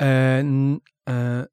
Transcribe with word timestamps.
Äh, 0.00 0.40
n- 0.40 0.80
äh, 1.06 1.44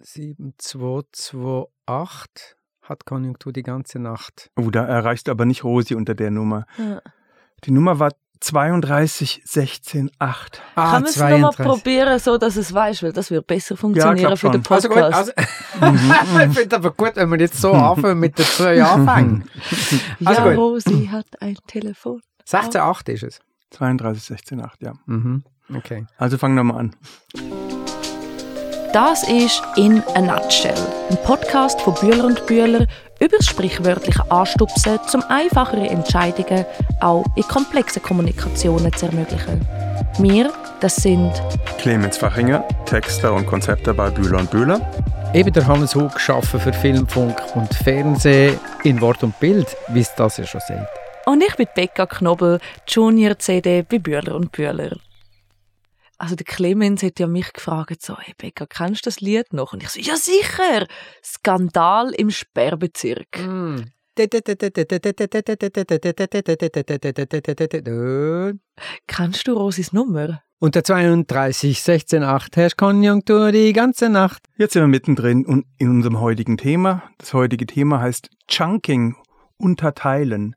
7228 0.00 2.56
hat 2.82 3.04
Konjunktur 3.04 3.52
die 3.52 3.62
ganze 3.62 3.98
Nacht. 3.98 4.50
Oh, 4.56 4.70
da 4.70 4.84
erreichst 4.84 5.26
du 5.28 5.32
aber 5.32 5.44
nicht 5.44 5.64
Rosi 5.64 5.94
unter 5.94 6.14
der 6.14 6.30
Nummer. 6.30 6.66
Ja. 6.78 7.00
Die 7.64 7.70
Nummer 7.70 7.98
war 7.98 8.12
32 8.40 9.42
16 9.44 10.10
8. 10.20 10.62
Ah, 10.76 10.92
Kann 10.92 11.02
man 11.02 11.10
es 11.10 11.16
nochmal 11.16 11.50
probieren, 11.52 12.18
so 12.20 12.38
dass 12.38 12.54
es 12.56 12.72
weiß, 12.72 13.02
weil 13.02 13.12
das 13.12 13.30
wird 13.32 13.46
besser 13.48 13.76
funktionieren 13.76 14.16
glaub 14.16 14.38
für 14.38 14.50
den. 14.50 14.62
Also 14.70 14.88
Podcast. 14.88 15.34
gut, 15.34 15.44
also, 15.82 16.46
ich 16.52 16.58
finde 16.58 16.76
aber 16.76 16.92
gut, 16.92 17.16
wenn 17.16 17.28
wir 17.30 17.38
jetzt 17.40 17.60
so 17.60 17.72
anfangen 17.72 18.20
mit 18.20 18.38
den 18.38 18.44
zwei 18.46 18.80
Anfängen. 18.82 19.50
Also 20.24 20.40
ja, 20.42 20.48
gut. 20.50 20.56
Rosi 20.58 21.08
hat 21.10 21.26
ein 21.42 21.56
Telefon. 21.66 22.20
16,8 22.48 23.08
ist 23.10 23.22
es. 23.24 23.40
32 23.70 24.22
16 24.22 24.60
8, 24.62 24.82
ja. 24.82 24.92
Mhm. 25.06 25.42
Okay. 25.74 26.06
Also 26.16 26.38
fangen 26.38 26.54
wir 26.56 26.64
mal 26.64 26.78
an. 26.78 26.94
Das 28.92 29.22
ist 29.28 29.62
«In 29.76 30.02
a 30.14 30.20
Nutshell», 30.20 30.74
ein 31.10 31.18
Podcast 31.22 31.78
von 31.82 31.94
Bühler 31.94 32.24
und 32.24 32.46
Bühler 32.46 32.86
über 33.20 33.36
das 33.36 33.46
sprichwörtliche 33.46 34.30
Anstupsen, 34.30 34.98
um 35.12 35.22
einfachere 35.28 35.88
Entscheidungen 35.88 36.64
auch 37.00 37.24
in 37.36 37.42
komplexen 37.42 38.02
Kommunikationen 38.02 38.92
zu 38.94 39.06
ermöglichen. 39.06 39.60
Wir, 40.18 40.50
das 40.80 40.96
sind 40.96 41.32
Clemens 41.78 42.16
Fachinger, 42.16 42.66
Texter 42.86 43.34
und 43.34 43.46
Konzepter 43.46 43.92
bei 43.92 44.08
Bühler 44.10 44.38
und 44.38 44.50
Bühler. 44.50 44.80
Eben 45.34 45.52
der 45.52 45.66
Hannes 45.66 45.94
Hug 45.94 46.14
geschaffen 46.14 46.58
für 46.58 46.72
Film, 46.72 47.06
Funk 47.06 47.36
und 47.54 47.72
Fernsehen 47.74 48.58
in 48.84 49.00
Wort 49.02 49.22
und 49.22 49.38
Bild, 49.38 49.76
wie 49.88 50.00
es 50.00 50.14
das 50.14 50.38
ja 50.38 50.46
schon 50.46 50.62
sagt. 50.66 50.88
und 51.26 51.42
ich 51.42 51.54
bin 51.56 51.66
Becca 51.74 52.06
Knobel, 52.06 52.58
Junior 52.86 53.38
CD 53.38 53.82
bei 53.82 53.98
Bühler 53.98 54.34
und 54.34 54.50
Bühler. 54.50 54.92
Also 56.18 56.34
der 56.34 56.44
Clemens 56.44 57.02
hat 57.04 57.20
ja 57.20 57.28
mich 57.28 57.52
gefragt, 57.52 58.02
so, 58.02 58.18
hey 58.18 58.34
Becca, 58.36 58.66
kennst 58.66 59.06
du 59.06 59.08
das 59.08 59.20
Lied 59.20 59.52
noch? 59.52 59.72
Und 59.72 59.84
ich 59.84 59.88
so, 59.88 60.00
ja 60.00 60.16
sicher! 60.16 60.86
Skandal 61.24 62.10
im 62.10 62.30
Sperrbezirk. 62.30 63.38
Kennst 69.06 69.46
du 69.46 69.52
Rosis 69.52 69.92
Nummer? 69.92 70.42
Und 70.58 70.74
der 70.74 70.82
32, 70.82 71.80
16, 71.80 72.24
8 72.24 72.56
herrscht 72.56 72.76
Konjunktur 72.76 73.52
die 73.52 73.72
ganze 73.72 74.08
Nacht. 74.08 74.42
Jetzt 74.56 74.72
sind 74.72 74.82
wir 74.82 74.88
mittendrin 74.88 75.46
und 75.46 75.66
in 75.78 75.88
unserem 75.88 76.18
heutigen 76.18 76.56
Thema. 76.56 77.04
Das 77.18 77.32
heutige 77.32 77.64
Thema 77.64 78.00
heißt 78.00 78.28
Chunking, 78.48 79.14
unterteilen. 79.56 80.56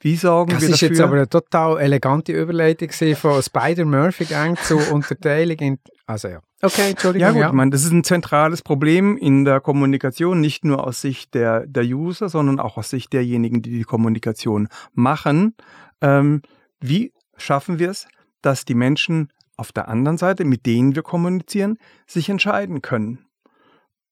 Wie 0.00 0.16
sorgen 0.16 0.52
Das 0.52 0.60
wir 0.62 0.68
ist 0.70 0.82
dafür? 0.82 0.88
jetzt 0.88 1.00
aber 1.00 1.16
eine 1.16 1.28
total 1.28 1.78
elegante 1.80 2.32
Überleitung 2.32 2.90
von 3.16 3.42
Spider-Murphy-Gang 3.42 4.58
zu 4.58 4.76
Unterteilung 4.92 5.56
in... 5.58 5.78
Also 6.06 6.28
ja. 6.28 6.40
Okay, 6.62 6.90
Entschuldigung. 6.90 7.34
Ja 7.36 7.46
gut, 7.46 7.54
man, 7.54 7.70
das 7.70 7.84
ist 7.84 7.92
ein 7.92 8.04
zentrales 8.04 8.62
Problem 8.62 9.16
in 9.16 9.44
der 9.44 9.60
Kommunikation, 9.60 10.40
nicht 10.40 10.64
nur 10.64 10.86
aus 10.86 11.00
Sicht 11.00 11.34
der, 11.34 11.66
der 11.66 11.84
User, 11.84 12.28
sondern 12.28 12.60
auch 12.60 12.76
aus 12.76 12.90
Sicht 12.90 13.12
derjenigen, 13.12 13.62
die 13.62 13.70
die 13.78 13.84
Kommunikation 13.84 14.68
machen. 14.92 15.54
Ähm, 16.00 16.42
wie 16.80 17.12
schaffen 17.36 17.78
wir 17.78 17.90
es, 17.90 18.06
dass 18.42 18.64
die 18.64 18.74
Menschen 18.74 19.32
auf 19.56 19.72
der 19.72 19.88
anderen 19.88 20.18
Seite, 20.18 20.44
mit 20.44 20.66
denen 20.66 20.94
wir 20.94 21.02
kommunizieren, 21.02 21.78
sich 22.06 22.28
entscheiden 22.28 22.82
können? 22.82 23.26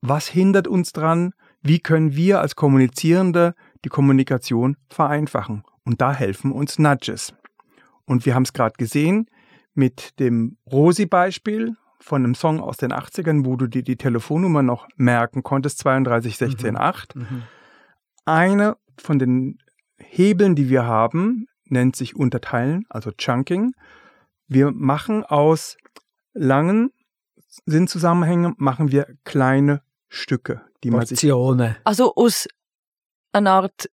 Was 0.01 0.27
hindert 0.27 0.67
uns 0.67 0.93
dran? 0.93 1.33
Wie 1.63 1.79
können 1.79 2.15
wir 2.17 2.41
als 2.41 2.57
Kommunizierende 2.57 3.55
die 3.85 3.89
Kommunikation 3.91 4.77
vereinfachen? 4.89 5.63
Und 5.85 6.01
da 6.01 6.13
helfen 6.13 6.53
uns 6.53 6.79
Nudges. 6.79 7.35
Und 8.07 8.27
wir 8.27 8.35
haben 8.35 8.45
es 8.45 8.53
gerade 8.53 8.75
gesehen 8.77 9.29
mit 9.75 10.19
dem 10.19 10.57
Rosi-Beispiel 10.71 11.77
von 12.01 12.25
einem 12.25 12.35
Song 12.35 12.61
aus 12.61 12.77
den 12.77 12.93
80ern, 12.93 13.45
wo 13.45 13.57
du 13.57 13.67
dir 13.67 13.83
die 13.83 13.97
Telefonnummer 13.97 14.63
noch 14.63 14.87
merken 14.97 15.43
konntest, 15.43 15.79
32 15.79 16.37
16 16.37 16.77
8. 16.77 17.17
Mhm. 17.17 17.43
Eine 18.25 18.77
von 18.99 19.19
den 19.19 19.59
Hebeln, 19.99 20.55
die 20.55 20.69
wir 20.69 20.85
haben, 20.85 21.47
nennt 21.65 21.97
sich 21.97 22.15
Unterteilen, 22.15 22.85
also 22.89 23.11
Chunking. 23.11 23.73
Wir 24.47 24.71
machen 24.71 25.25
aus 25.25 25.77
langen 26.35 26.91
Sinnzusammenhängen, 27.67 28.55
machen 28.59 28.91
wir 28.91 29.07
kleine 29.25 29.83
Stücke, 30.09 30.63
die 30.83 30.91
man 30.91 31.07
sich. 31.07 31.19
Also 31.85 32.15
aus 32.15 32.47
einer 33.33 33.53
Art 33.53 33.89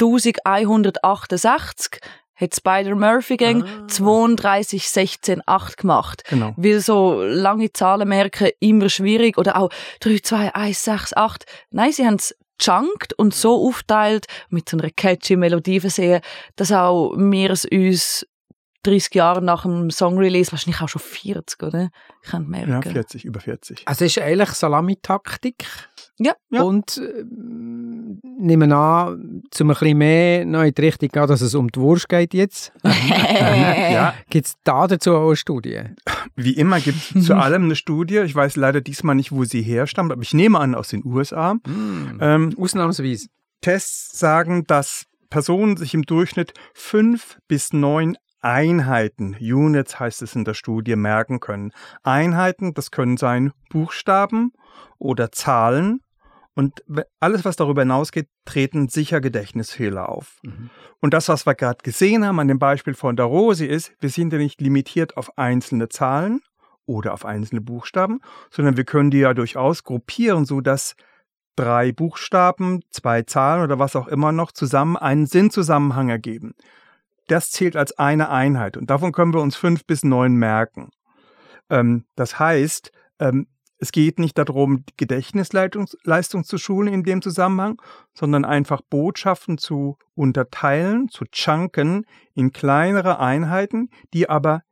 32.168 0.00 2.00
hat 2.34 2.54
Spider-Murphy-Gang 2.54 3.64
Ah. 3.64 3.86
32, 3.88 4.88
16, 4.88 5.42
8 5.44 5.76
gemacht. 5.76 6.22
Genau. 6.28 6.54
Weil 6.56 6.80
so 6.80 7.20
lange 7.22 7.72
Zahlen 7.72 8.08
merken 8.08 8.50
immer 8.60 8.88
schwierig 8.88 9.38
oder 9.38 9.56
auch 9.56 9.70
3, 10.00 10.20
2, 10.20 10.54
1, 10.54 10.84
6, 10.84 11.16
8. 11.16 11.44
Nein, 11.70 11.92
sie 11.92 12.06
haben 12.06 12.14
es 12.14 12.34
chunkt 12.60 13.12
und 13.14 13.34
so 13.34 13.68
aufteilt, 13.68 14.26
mit 14.50 14.68
so 14.68 14.76
einer 14.76 14.90
catchy 14.90 15.36
Melodie 15.36 15.80
versehen, 15.80 16.20
dass 16.56 16.72
auch 16.72 17.12
wir 17.16 17.50
es 17.50 17.64
uns 17.64 18.26
30 18.84 19.14
Jahre 19.14 19.42
nach 19.42 19.62
dem 19.62 19.90
Song-Release, 19.90 20.52
wahrscheinlich 20.52 20.80
auch 20.80 20.88
schon 20.88 21.02
40, 21.02 21.62
oder? 21.62 21.90
Ich 22.22 22.30
kann 22.30 22.46
merken. 22.46 22.70
Ja, 22.70 22.82
40, 22.82 23.24
über 23.24 23.40
40. 23.40 23.82
Also 23.86 24.04
es 24.04 24.16
ist 24.16 24.22
eigentlich 24.22 24.50
Salamitaktik. 24.50 25.66
Ja. 26.18 26.34
Ja. 26.50 26.62
Und 26.62 26.98
äh, 26.98 27.24
nehmen 28.38 28.72
an, 28.72 29.42
zum 29.50 29.70
ein 29.70 29.74
bisschen 29.74 29.98
mehr 29.98 30.44
noch 30.44 30.62
in 30.62 30.74
die 30.74 30.80
Richtung 30.80 31.08
gehen, 31.08 31.26
dass 31.26 31.40
es 31.40 31.54
um 31.54 31.68
die 31.70 31.80
Wurst 31.80 32.08
geht 32.08 32.34
jetzt. 32.34 32.72
Ja, 33.88 34.14
Gibt 34.28 34.46
es 34.46 34.54
da 34.64 34.86
dazu 34.86 35.14
auch 35.14 35.28
eine 35.28 35.36
Studie? 35.36 35.82
wie 36.36 36.52
immer 36.52 36.80
gibt 36.80 36.98
es 37.14 37.24
zu 37.26 37.34
allem 37.36 37.64
eine 37.64 37.76
Studie. 37.76 38.18
Ich 38.18 38.34
weiß 38.34 38.56
leider 38.56 38.80
diesmal 38.80 39.14
nicht, 39.14 39.32
wo 39.32 39.44
sie 39.44 39.62
herstammt, 39.62 40.12
aber 40.12 40.22
ich 40.22 40.34
nehme 40.34 40.58
an 40.58 40.74
aus 40.74 40.88
den 40.88 41.04
USA. 41.04 41.56
Ähm, 41.66 42.54
Ausnahmsweise. 42.58 43.28
Tests 43.60 44.18
sagen, 44.18 44.64
dass 44.66 45.06
Personen 45.30 45.76
sich 45.76 45.94
im 45.94 46.02
Durchschnitt 46.02 46.54
fünf 46.74 47.38
bis 47.48 47.72
neun 47.72 48.16
Einheiten, 48.40 49.36
Units 49.40 49.98
heißt 49.98 50.22
es 50.22 50.34
in 50.34 50.44
der 50.44 50.54
Studie, 50.54 50.96
merken 50.96 51.40
können. 51.40 51.72
Einheiten, 52.02 52.74
das 52.74 52.90
können 52.90 53.16
sein 53.16 53.52
Buchstaben 53.70 54.52
oder 54.98 55.32
Zahlen. 55.32 56.00
Und 56.54 56.82
alles, 57.20 57.44
was 57.44 57.54
darüber 57.54 57.82
hinausgeht, 57.82 58.28
treten 58.44 58.88
sicher 58.88 59.20
Gedächtnisfehler 59.20 60.08
auf. 60.08 60.40
Und 61.00 61.14
das, 61.14 61.28
was 61.28 61.46
wir 61.46 61.54
gerade 61.54 61.78
gesehen 61.84 62.26
haben 62.26 62.40
an 62.40 62.48
dem 62.48 62.58
Beispiel 62.58 62.94
von 62.94 63.14
der 63.14 63.26
Rosi, 63.26 63.64
ist, 63.66 63.92
wir 64.00 64.10
sind 64.10 64.32
ja 64.32 64.38
nicht 64.40 64.60
limitiert 64.60 65.16
auf 65.16 65.38
einzelne 65.38 65.88
Zahlen 65.88 66.40
oder 66.84 67.12
auf 67.12 67.24
einzelne 67.24 67.60
Buchstaben, 67.60 68.20
sondern 68.50 68.76
wir 68.76 68.84
können 68.84 69.12
die 69.12 69.18
ja 69.18 69.34
durchaus 69.34 69.84
gruppieren, 69.84 70.46
so 70.46 70.60
dass 70.60 70.96
drei 71.54 71.92
Buchstaben, 71.92 72.82
zwei 72.90 73.22
Zahlen 73.22 73.62
oder 73.62 73.78
was 73.78 73.94
auch 73.94 74.08
immer 74.08 74.32
noch 74.32 74.50
zusammen 74.50 74.96
einen 74.96 75.26
Sinnzusammenhang 75.26 76.08
ergeben. 76.08 76.54
Das 77.28 77.50
zählt 77.50 77.76
als 77.76 77.96
eine 77.98 78.30
Einheit 78.30 78.76
und 78.76 78.90
davon 78.90 79.12
können 79.12 79.32
wir 79.32 79.40
uns 79.40 79.56
fünf 79.56 79.86
bis 79.86 80.02
neun 80.02 80.34
merken. 80.34 80.90
Ähm, 81.70 82.04
das 82.16 82.38
heißt, 82.38 82.90
ähm, 83.20 83.46
es 83.78 83.92
geht 83.92 84.18
nicht 84.18 84.36
darum, 84.36 84.84
Gedächtnisleistung 84.96 85.86
Leistung 86.02 86.42
zu 86.42 86.58
schulen 86.58 86.92
in 86.92 87.04
dem 87.04 87.22
Zusammenhang, 87.22 87.80
sondern 88.12 88.44
einfach 88.44 88.80
Botschaften 88.82 89.56
zu 89.56 89.96
unterteilen, 90.14 91.08
zu 91.08 91.24
chunken 91.30 92.04
in 92.34 92.52
kleinere 92.52 93.20
Einheiten, 93.20 93.90
die 94.12 94.28
aber 94.28 94.62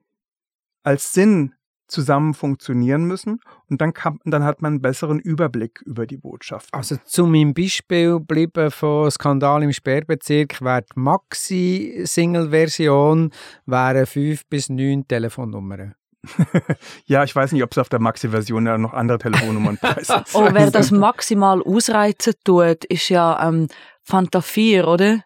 als 0.83 1.13
Sinn 1.13 1.55
zusammen 1.87 2.35
funktionieren 2.35 3.05
müssen 3.05 3.41
und 3.69 3.81
dann, 3.81 3.93
kann, 3.93 4.19
dann 4.25 4.45
hat 4.45 4.63
man 4.63 4.75
einen 4.75 4.83
besseren 4.83 5.19
Überblick 5.19 5.83
über 5.83 6.07
die 6.07 6.17
Botschaft. 6.17 6.69
Also 6.73 6.97
zu 7.05 7.27
meinem 7.27 7.55
Beispiel 7.55 8.21
bleiben 8.21 8.71
von 8.71 9.11
Skandal 9.11 9.63
im 9.63 9.73
Sperrbezirk 9.73 10.63
wäre 10.63 10.83
die 10.83 11.01
Maxi-Single-Version 11.01 13.31
wären 13.67 14.07
fünf 14.07 14.47
bis 14.47 14.69
neun 14.69 15.07
Telefonnummern. 15.07 15.95
Ja, 17.07 17.25
ich 17.25 17.35
weiß 17.35 17.53
nicht, 17.53 17.63
ob 17.63 17.73
es 17.73 17.79
auf 17.79 17.89
der 17.89 18.01
Maxi-Version 18.01 18.67
ja 18.67 18.79
noch 18.79 18.93
andere 18.93 19.19
Telefonnummern 19.19 19.79
preisen. 19.81 20.23
Oh, 20.35 20.49
wer 20.51 20.71
das 20.71 20.91
maximal 20.91 21.63
ausreizen 21.63 22.35
tut, 22.45 22.85
ist 22.87 23.09
ja 23.09 23.49
ähm, 23.49 23.69
Fanta 24.03 24.41
4, 24.41 24.89
oder? 24.89 25.25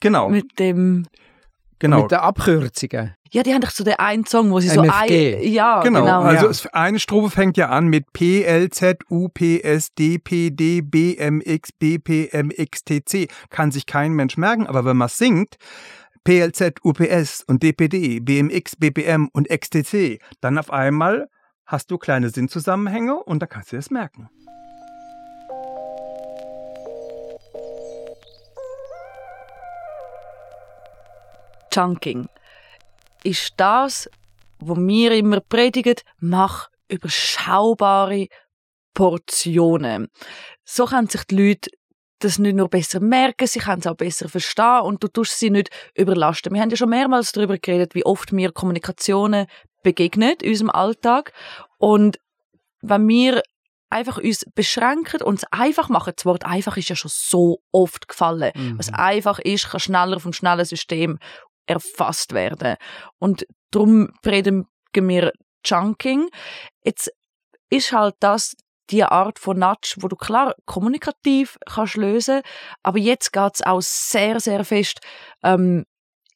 Genau, 0.00 0.28
Mit 0.28 0.58
dem. 0.58 1.06
genau. 1.78 2.02
Mit 2.02 2.12
den 2.12 2.18
Abkürzungen. 2.18 3.14
Ja, 3.30 3.42
die 3.42 3.52
haben 3.52 3.60
doch 3.60 3.70
so 3.70 3.84
den 3.84 3.98
einen 3.98 4.24
Song, 4.24 4.50
wo 4.50 4.60
sie 4.60 4.68
so 4.68 4.82
MFG. 4.82 5.36
ein. 5.36 5.52
Ja, 5.52 5.82
Genau, 5.82 6.00
genau. 6.00 6.20
also 6.22 6.44
ja. 6.46 6.50
es, 6.50 6.66
eine 6.68 6.98
Strophe 6.98 7.30
fängt 7.30 7.56
ja 7.56 7.68
an 7.68 7.88
mit 7.88 8.12
P, 8.12 8.42
L, 8.42 8.70
Z, 8.70 9.04
U, 9.10 9.28
P, 9.28 9.60
S, 9.60 9.92
D, 9.94 10.18
P, 10.18 10.50
D, 10.50 10.80
B, 10.80 11.16
M, 11.16 11.42
X, 11.44 11.72
B, 11.72 11.98
P, 11.98 12.28
M, 12.32 12.50
X, 12.54 12.84
T, 12.84 13.04
C. 13.04 13.28
Kann 13.50 13.70
sich 13.70 13.86
kein 13.86 14.12
Mensch 14.12 14.36
merken, 14.36 14.66
aber 14.66 14.84
wenn 14.84 14.96
man 14.96 15.06
es 15.06 15.18
singt, 15.18 15.56
P, 16.24 16.40
L, 16.40 16.52
Z, 16.52 16.84
U, 16.84 16.92
P, 16.92 17.08
S 17.08 17.44
und 17.46 17.62
D, 17.62 17.72
P, 17.72 17.88
D, 17.88 18.20
B, 18.20 18.38
M, 18.38 18.50
X, 18.50 18.76
B, 18.76 18.90
P, 18.90 19.04
M 19.04 19.28
und 19.32 19.50
X, 19.50 19.70
T, 19.70 19.82
C, 19.84 20.18
dann 20.40 20.56
auf 20.58 20.70
einmal 20.70 21.28
hast 21.66 21.90
du 21.90 21.98
kleine 21.98 22.30
Sinnzusammenhänge 22.30 23.14
und 23.14 23.40
da 23.40 23.46
kannst 23.46 23.72
du 23.72 23.76
das 23.76 23.90
merken. 23.90 24.30
Chunking. 31.70 32.28
Ist 33.24 33.54
das 33.56 34.08
wo 34.58 34.76
wir 34.76 35.12
immer 35.12 35.40
predigen, 35.40 35.96
mach 36.18 36.68
überschaubare 36.88 38.28
Portionen. 38.94 40.08
So 40.64 40.86
können 40.86 41.08
sich 41.08 41.24
die 41.24 41.48
Leute 41.48 41.70
das 42.20 42.40
nicht 42.40 42.56
nur 42.56 42.68
besser 42.68 42.98
merken, 42.98 43.46
sie 43.46 43.60
können 43.60 43.78
es 43.78 43.86
auch 43.86 43.94
besser 43.94 44.28
verstehen 44.28 44.80
und 44.82 45.04
du 45.04 45.06
tust 45.06 45.38
sie 45.38 45.50
nicht 45.50 45.70
überlasten. 45.94 46.52
Wir 46.52 46.60
haben 46.60 46.70
ja 46.70 46.76
schon 46.76 46.88
mehrmals 46.88 47.30
darüber 47.30 47.58
geredet, 47.58 47.94
wie 47.94 48.04
oft 48.04 48.32
mir 48.32 48.50
Kommunikationen 48.50 49.46
begegnen 49.84 50.34
in 50.42 50.50
unserem 50.50 50.70
Alltag 50.70 51.32
und 51.78 52.18
wenn 52.80 53.06
wir 53.06 53.42
einfach 53.90 54.18
uns 54.18 54.44
beschränken 54.54 55.22
und 55.22 55.36
es 55.36 55.44
einfach 55.50 55.88
machen. 55.88 56.12
Das 56.14 56.26
Wort 56.26 56.44
einfach 56.44 56.76
ist 56.76 56.88
ja 56.88 56.96
schon 56.96 57.10
so 57.12 57.60
oft 57.72 58.08
gefallen. 58.08 58.52
Mhm. 58.54 58.78
Was 58.78 58.92
einfach 58.92 59.38
ist, 59.38 59.70
kann 59.70 59.80
schneller 59.80 60.20
vom 60.20 60.32
schnellen 60.32 60.64
System 60.64 61.18
erfasst 61.68 62.32
werden. 62.32 62.76
Und 63.18 63.46
darum 63.70 64.12
reden 64.24 64.66
wir 64.94 65.32
Chunking. 65.62 66.28
Jetzt 66.82 67.12
ist 67.70 67.92
halt 67.92 68.16
das 68.20 68.56
die 68.90 69.04
Art 69.04 69.38
von 69.38 69.58
Nudge, 69.58 69.96
wo 69.98 70.08
du 70.08 70.16
klar 70.16 70.54
kommunikativ 70.64 71.58
kannst 71.66 71.96
lösen, 71.96 72.40
aber 72.82 72.98
jetzt 72.98 73.32
geht's 73.32 73.62
auch 73.62 73.82
sehr, 73.82 74.40
sehr 74.40 74.64
fest 74.64 75.00
ähm, 75.42 75.84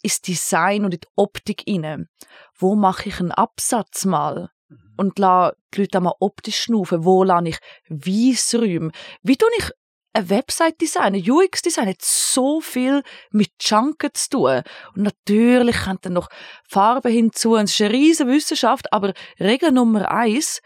ins 0.02 0.20
Design 0.20 0.84
und 0.84 0.93
in 0.93 1.00
die 1.00 1.08
Optik 1.17 1.64
rein. 1.67 2.08
Wo 2.55 2.75
mache 2.75 3.08
ich 3.08 3.20
einen 3.20 3.32
Absatz 3.32 4.05
mal? 4.05 4.50
Mhm. 4.69 4.94
Und 4.99 5.19
lasse 5.19 5.56
die 5.73 5.81
Leute 5.81 6.00
mal 6.00 6.14
optisch 6.20 6.62
schnaufen. 6.62 7.05
Wo 7.05 7.25
lasse 7.25 7.49
ich 7.49 7.58
Weissräume? 7.88 8.90
Wie 9.23 9.37
tue 9.37 9.49
ich 9.56 9.70
eine 10.12 10.31
Website 10.31 10.81
designen, 10.81 11.23
UX 11.29 11.62
Design 11.62 11.88
hat 11.88 12.03
so 12.03 12.61
viel 12.61 13.03
mit 13.31 13.53
Junken 13.61 14.11
zu 14.12 14.31
tun. 14.31 14.62
Und 14.94 15.03
natürlich 15.03 15.85
kommt 15.85 16.05
dann 16.05 16.14
noch 16.14 16.29
Farbe 16.69 17.09
hinzu. 17.09 17.55
Und 17.55 17.64
es 17.64 17.73
ist 17.73 17.81
eine 17.81 17.94
riesige 17.94 18.31
Wissenschaft, 18.31 18.93
aber 18.93 19.14
Regel 19.41 19.73
Nummer 19.73 20.11
eins, 20.11 20.61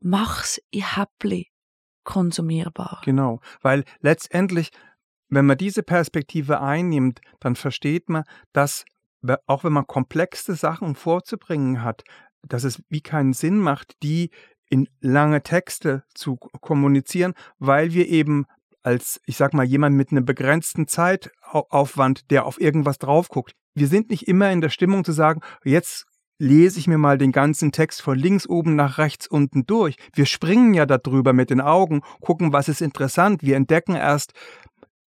mach's 0.00 0.60
in 0.70 0.96
Häppli 0.96 1.48
konsumierbar. 2.04 3.00
Genau, 3.04 3.40
weil 3.60 3.84
letztendlich, 4.00 4.70
wenn 5.28 5.46
man 5.46 5.58
diese 5.58 5.82
Perspektive 5.82 6.60
einnimmt, 6.60 7.20
dann 7.40 7.56
versteht 7.56 8.08
man, 8.08 8.24
dass 8.52 8.84
auch 9.46 9.62
wenn 9.62 9.72
man 9.72 9.86
komplexe 9.86 10.54
Sachen 10.54 10.96
vorzubringen 10.96 11.82
hat, 11.82 12.02
dass 12.42 12.64
es 12.64 12.82
wie 12.88 13.00
keinen 13.00 13.32
Sinn 13.32 13.58
macht, 13.58 14.02
die 14.02 14.30
in 14.72 14.88
lange 15.02 15.42
Texte 15.42 16.02
zu 16.14 16.36
kommunizieren, 16.36 17.34
weil 17.58 17.92
wir 17.92 18.08
eben 18.08 18.46
als, 18.82 19.20
ich 19.26 19.36
sag 19.36 19.52
mal, 19.52 19.66
jemand 19.66 19.96
mit 19.96 20.10
einem 20.10 20.24
begrenzten 20.24 20.88
Zeitaufwand, 20.88 22.30
der 22.30 22.46
auf 22.46 22.58
irgendwas 22.58 22.96
drauf 22.96 23.28
guckt. 23.28 23.52
Wir 23.74 23.86
sind 23.86 24.08
nicht 24.08 24.26
immer 24.28 24.50
in 24.50 24.62
der 24.62 24.70
Stimmung 24.70 25.04
zu 25.04 25.12
sagen, 25.12 25.42
jetzt 25.62 26.06
lese 26.38 26.78
ich 26.78 26.86
mir 26.86 26.96
mal 26.96 27.18
den 27.18 27.32
ganzen 27.32 27.70
Text 27.70 28.00
von 28.00 28.18
links 28.18 28.48
oben 28.48 28.74
nach 28.74 28.96
rechts 28.96 29.26
unten 29.26 29.66
durch. 29.66 29.96
Wir 30.14 30.24
springen 30.24 30.72
ja 30.72 30.86
darüber 30.86 31.34
mit 31.34 31.50
den 31.50 31.60
Augen, 31.60 32.00
gucken, 32.22 32.54
was 32.54 32.70
ist 32.70 32.80
interessant. 32.80 33.42
Wir 33.42 33.56
entdecken 33.56 33.94
erst, 33.94 34.32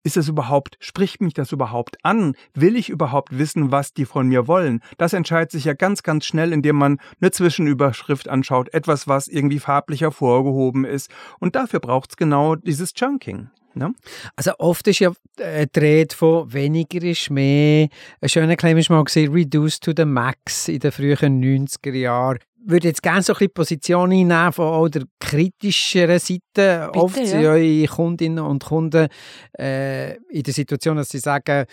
ist 0.04 0.16
es 0.16 0.28
überhaupt, 0.28 0.76
spricht 0.78 1.20
mich 1.20 1.34
das 1.34 1.50
überhaupt 1.50 1.96
an? 2.04 2.36
Will 2.54 2.76
ich 2.76 2.90
überhaupt 2.90 3.36
wissen, 3.36 3.72
was 3.72 3.92
die 3.92 4.04
von 4.04 4.28
mir 4.28 4.46
wollen? 4.46 4.80
Das 4.98 5.14
entscheidet 5.14 5.50
sich 5.50 5.64
ja 5.64 5.72
ganz, 5.72 6.02
ganz 6.02 6.26
schnell, 6.26 6.52
indem 6.52 6.76
man 6.76 7.00
eine 7.20 7.30
Zwischenüberschrift 7.30 8.28
anschaut, 8.28 8.72
etwas, 8.72 9.08
was 9.08 9.26
irgendwie 9.26 9.58
farblich 9.58 10.02
hervorgehoben 10.02 10.84
ist. 10.84 11.10
Und 11.40 11.56
dafür 11.56 11.80
braucht 11.80 12.10
es 12.10 12.16
genau 12.16 12.54
dieses 12.54 12.92
Chunking. 12.92 13.48
Ne? 13.76 13.92
Also 14.36 14.52
oft 14.58 14.86
ist 14.86 15.00
ja 15.00 15.12
äh, 15.38 15.66
die 15.74 16.06
von 16.14 16.52
weniger 16.52 17.02
ist 17.02 17.30
mehr. 17.30 17.88
Ein 18.20 18.28
schöner 18.28 18.56
Claim 18.56 18.78
ist 18.78 18.90
mal 18.90 19.02
gesehen, 19.02 19.32
reduce 19.32 19.80
to 19.80 19.92
the 19.96 20.04
max 20.04 20.68
in 20.68 20.78
den 20.78 20.92
frühen 20.92 21.42
90er 21.42 21.92
Jahren. 21.92 22.38
Ich 22.66 22.70
würde 22.70 22.88
jetzt 22.88 23.02
gerne 23.02 23.22
so 23.22 23.34
ein 23.34 23.36
bisschen 23.36 23.52
Position 23.52 24.10
einnehmen 24.10 24.52
von 24.52 24.66
auch 24.66 24.88
der 24.88 25.02
kritischeren 25.20 26.18
Seite. 26.18 26.40
Bitte, 26.54 26.90
Oft 26.94 27.18
ja. 27.18 27.26
sind 27.26 27.44
eure 27.44 27.86
Kundinnen 27.86 28.44
und 28.44 28.64
Kunden 28.64 29.08
äh, 29.58 30.14
in 30.14 30.42
der 30.42 30.54
Situation, 30.54 30.96
dass 30.96 31.10
sie 31.10 31.18
sagen, 31.18 31.66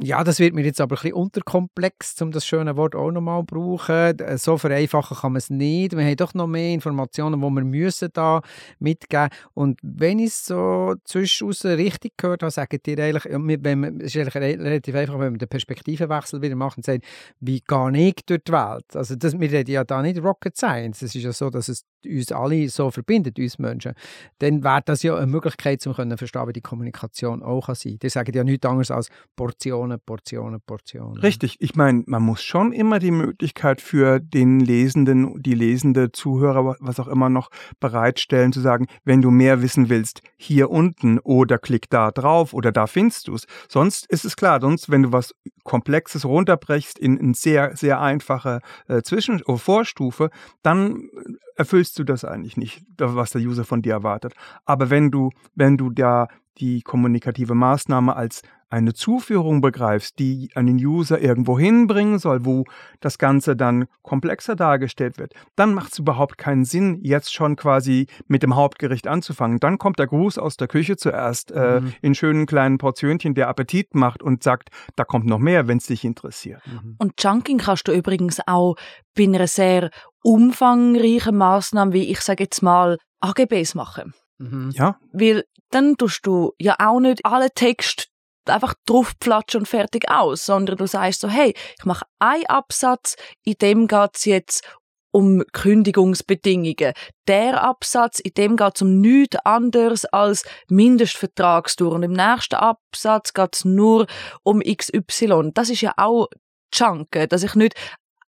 ja, 0.00 0.24
das 0.24 0.38
wird 0.40 0.54
mir 0.54 0.62
jetzt 0.62 0.80
aber 0.80 0.94
ein 0.96 1.02
bisschen 1.02 1.14
unterkomplex, 1.14 2.20
um 2.22 2.32
das 2.32 2.46
schöne 2.46 2.76
Wort 2.76 2.94
auch 2.94 3.10
nochmal 3.10 3.42
zu 3.42 3.46
brauchen. 3.46 4.18
Äh, 4.18 4.38
so 4.38 4.56
vereinfachen 4.56 5.16
kann 5.16 5.32
man 5.32 5.38
es 5.38 5.50
nicht. 5.50 5.96
Wir 5.96 6.04
haben 6.04 6.16
doch 6.16 6.32
noch 6.34 6.46
mehr 6.46 6.72
Informationen, 6.72 7.40
die 7.40 7.46
wir 7.46 7.64
müssen 7.64 8.08
da 8.12 8.40
mitgeben 8.78 9.28
Und 9.52 9.78
wenn 9.82 10.18
ich 10.18 10.28
es 10.28 10.46
so 10.46 10.94
zwischendurch 11.04 11.64
richtig 11.64 12.16
gehört 12.16 12.42
habe, 12.42 12.50
sagen 12.50 12.78
die 12.84 13.00
eigentlich, 13.00 13.24
wenn 13.30 13.80
man, 13.80 14.00
es 14.00 14.14
ist 14.14 14.34
eigentlich 14.34 14.58
relativ 14.58 14.94
einfach, 14.94 15.18
wenn 15.18 15.32
man 15.32 15.38
den 15.38 15.48
Perspektivenwechsel 15.48 16.40
wieder 16.40 16.56
macht 16.56 16.78
und 16.78 16.86
sagt, 16.86 17.04
wie 17.40 17.60
gehe 17.60 18.08
ich 18.08 18.16
durch 18.26 18.42
die 18.44 18.52
Welt? 18.52 18.86
Also 18.94 19.16
das, 19.16 19.38
wir 19.38 19.52
reden 19.52 19.70
ja 19.70 19.84
da 19.84 20.00
nicht 20.00 20.22
Rocket 20.22 20.56
Science. 20.56 21.02
Es 21.02 21.14
ist 21.14 21.22
ja 21.24 21.32
so, 21.32 21.50
dass 21.50 21.68
es 21.68 21.84
uns 22.06 22.32
alle 22.32 22.68
so 22.68 22.90
verbindet, 22.90 23.38
uns 23.38 23.58
Menschen. 23.58 23.94
Dann 24.38 24.62
wäre 24.64 24.82
das 24.84 25.02
ja 25.02 25.16
eine 25.16 25.26
Möglichkeit, 25.26 25.86
um 25.86 25.94
zu 25.94 26.16
verstehen, 26.16 26.48
wie 26.48 26.52
die 26.52 26.60
Kommunikation 26.60 27.42
auch 27.42 27.66
sein 27.74 27.92
kann. 27.92 27.98
Die 28.02 28.08
sagen 28.08 28.32
ja 28.34 28.44
nichts 28.44 28.66
anderes 28.66 28.90
als 28.90 29.08
Portion 29.36 29.54
Portionen, 29.64 30.00
Portionen, 30.00 30.60
Portionen. 30.60 31.16
Richtig. 31.18 31.56
Ich 31.60 31.74
meine, 31.74 32.02
man 32.06 32.22
muss 32.22 32.42
schon 32.42 32.72
immer 32.72 32.98
die 32.98 33.10
Möglichkeit 33.10 33.80
für 33.80 34.20
den 34.20 34.60
Lesenden, 34.60 35.42
die 35.42 35.54
lesende 35.54 36.12
Zuhörer, 36.12 36.76
was 36.80 37.00
auch 37.00 37.08
immer 37.08 37.28
noch 37.28 37.50
bereitstellen, 37.80 38.52
zu 38.52 38.60
sagen, 38.60 38.86
wenn 39.04 39.22
du 39.22 39.30
mehr 39.30 39.62
wissen 39.62 39.88
willst, 39.88 40.22
hier 40.36 40.70
unten 40.70 41.18
oder 41.18 41.58
klick 41.58 41.88
da 41.90 42.10
drauf 42.10 42.52
oder 42.52 42.72
da 42.72 42.86
findest 42.86 43.28
du 43.28 43.34
es. 43.34 43.46
Sonst 43.68 44.06
ist 44.10 44.24
es 44.24 44.36
klar, 44.36 44.60
sonst, 44.60 44.90
wenn 44.90 45.02
du 45.02 45.12
was 45.12 45.34
Komplexes 45.62 46.24
runterbrechst 46.24 46.98
in 46.98 47.18
eine 47.18 47.34
sehr, 47.34 47.76
sehr 47.76 48.00
einfache 48.00 48.60
äh, 48.88 49.02
Zwischen- 49.02 49.42
oder 49.42 49.58
Vorstufe, 49.58 50.30
dann 50.62 51.08
erfüllst 51.56 51.93
du 51.98 52.04
das 52.04 52.24
eigentlich 52.24 52.56
nicht, 52.56 52.84
was 52.98 53.30
der 53.30 53.42
User 53.42 53.64
von 53.64 53.82
dir 53.82 53.92
erwartet. 53.92 54.34
Aber 54.64 54.90
wenn 54.90 55.10
du, 55.10 55.30
wenn 55.54 55.76
du 55.76 55.90
da 55.90 56.28
die 56.58 56.82
kommunikative 56.82 57.54
Maßnahme 57.54 58.14
als 58.14 58.42
eine 58.70 58.92
Zuführung 58.92 59.60
begreifst, 59.60 60.18
die 60.18 60.50
einen 60.56 60.76
User 60.76 61.20
irgendwo 61.20 61.58
hinbringen 61.58 62.18
soll, 62.18 62.44
wo 62.44 62.64
das 62.98 63.18
Ganze 63.18 63.54
dann 63.54 63.86
komplexer 64.02 64.56
dargestellt 64.56 65.16
wird, 65.16 65.32
dann 65.54 65.74
macht 65.74 65.92
es 65.92 66.00
überhaupt 66.00 66.38
keinen 66.38 66.64
Sinn, 66.64 66.98
jetzt 67.00 67.32
schon 67.32 67.54
quasi 67.54 68.08
mit 68.26 68.42
dem 68.42 68.56
Hauptgericht 68.56 69.06
anzufangen. 69.06 69.60
Dann 69.60 69.78
kommt 69.78 70.00
der 70.00 70.08
Gruß 70.08 70.38
aus 70.38 70.56
der 70.56 70.66
Küche 70.66 70.96
zuerst 70.96 71.52
äh, 71.52 71.82
mhm. 71.82 71.92
in 72.02 72.14
schönen 72.16 72.46
kleinen 72.46 72.78
Portionchen, 72.78 73.34
der 73.34 73.48
Appetit 73.48 73.94
macht 73.94 74.24
und 74.24 74.42
sagt, 74.42 74.70
da 74.96 75.04
kommt 75.04 75.26
noch 75.26 75.38
mehr, 75.38 75.68
wenn 75.68 75.78
es 75.78 75.86
dich 75.86 76.04
interessiert. 76.04 76.60
Mhm. 76.66 76.96
Und 76.98 77.16
Chunking 77.16 77.58
kannst 77.58 77.86
du 77.86 77.92
übrigens 77.92 78.40
auch 78.44 78.74
bei 79.16 79.24
einer 79.24 79.46
sehr 79.46 79.90
umfangreichen 80.24 81.36
Maßnahme, 81.36 81.92
wie 81.92 82.10
ich 82.10 82.20
sage 82.20 82.44
jetzt 82.44 82.62
mal 82.62 82.98
AGBs 83.20 83.74
machen. 83.74 84.14
Mhm. 84.38 84.72
Ja. 84.74 84.98
Weil 85.12 85.44
dann 85.70 85.96
tust 85.96 86.26
du 86.26 86.52
ja 86.58 86.76
auch 86.78 87.00
nicht 87.00 87.24
alle 87.24 87.50
Text 87.50 88.08
einfach 88.46 88.74
draufplatschen 88.86 89.60
und 89.60 89.66
fertig 89.66 90.10
aus, 90.10 90.44
sondern 90.44 90.76
du 90.76 90.86
sagst 90.86 91.20
so, 91.20 91.28
hey, 91.28 91.54
ich 91.78 91.84
mache 91.84 92.04
einen 92.18 92.46
Absatz, 92.46 93.16
in 93.44 93.54
dem 93.60 93.86
geht's 93.86 94.24
jetzt 94.24 94.62
um 95.10 95.44
Kündigungsbedingungen. 95.52 96.92
Der 97.28 97.62
Absatz, 97.62 98.18
in 98.18 98.34
dem 98.34 98.56
geht 98.56 98.72
es 98.74 98.82
um 98.82 99.00
nichts 99.00 99.36
anderes 99.44 100.04
als 100.06 100.44
Mindestvertragsdauer. 100.68 101.92
Und 101.92 102.02
im 102.02 102.12
nächsten 102.12 102.56
Absatz 102.56 103.32
geht 103.32 103.54
es 103.54 103.64
nur 103.64 104.06
um 104.42 104.60
XY. 104.60 105.52
Das 105.54 105.70
ist 105.70 105.82
ja 105.82 105.92
auch 105.96 106.28
Junken, 106.74 107.28
dass 107.28 107.44
ich 107.44 107.54
nicht 107.54 107.74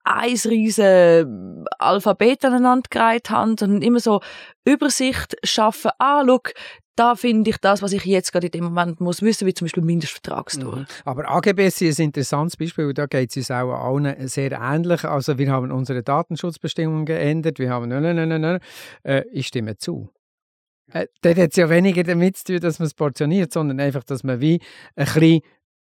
ein 0.08 0.38
riesen 0.46 1.66
Alphabet 1.80 2.46
aneinandergereiht 2.46 3.30
habe, 3.30 3.56
sondern 3.60 3.82
immer 3.82 4.00
so 4.00 4.22
Übersicht 4.66 5.36
schaffen. 5.44 5.92
Ah, 6.00 6.24
schau, 6.26 6.40
da 6.98 7.16
finde 7.16 7.52
ich 7.52 7.58
das, 7.58 7.82
was 7.82 7.94
ich 7.94 8.04
jetzt 8.06 8.32
gerade 8.32 8.48
in 8.48 8.52
dem 8.52 8.64
Moment 8.64 9.00
muss 9.00 9.22
wissen, 9.22 9.46
wie 9.46 9.54
zum 9.54 9.66
Beispiel 9.66 9.84
Mindestvertragsdauer. 9.84 10.78
Mhm. 10.78 10.86
Aber 11.06 11.30
AGBs 11.30 11.78
sind 11.78 12.00
ein 12.00 12.06
interessantes 12.06 12.58
Beispiel, 12.58 12.94
da 12.94 13.06
geht 13.06 13.30
es 13.30 13.38
uns 13.38 13.52
auch 13.52 13.72
allen 13.72 14.28
sehr 14.28 14.52
ähnlich. 14.52 15.04
Also 15.04 15.38
wir 15.38 15.52
haben 15.52 15.72
unsere 15.72 16.02
Datenschutzbestimmungen 16.02 17.06
geändert, 17.06 17.60
wir 17.60 17.70
haben, 17.70 17.90
nein, 17.90 18.02
nein, 18.02 18.28
nein, 18.28 18.42
nein, 18.42 18.60
äh, 19.04 19.24
ich 19.32 19.48
stimme 19.48 19.78
zu. 19.78 20.10
Äh, 20.92 21.08
das 21.22 21.38
hat 21.38 21.56
ja 21.56 21.70
weniger 21.70 22.04
damit 22.04 22.38
zu 22.38 22.46
tun, 22.46 22.60
dass 22.62 22.80
man 22.80 22.88
es 22.88 22.96
portioniert, 22.96 23.54
sondern 23.54 23.80
einfach, 23.80 24.04
dass 24.04 24.24
man 24.24 24.42
wie 24.42 24.60
ein 24.96 25.06
bisschen, 25.06 25.42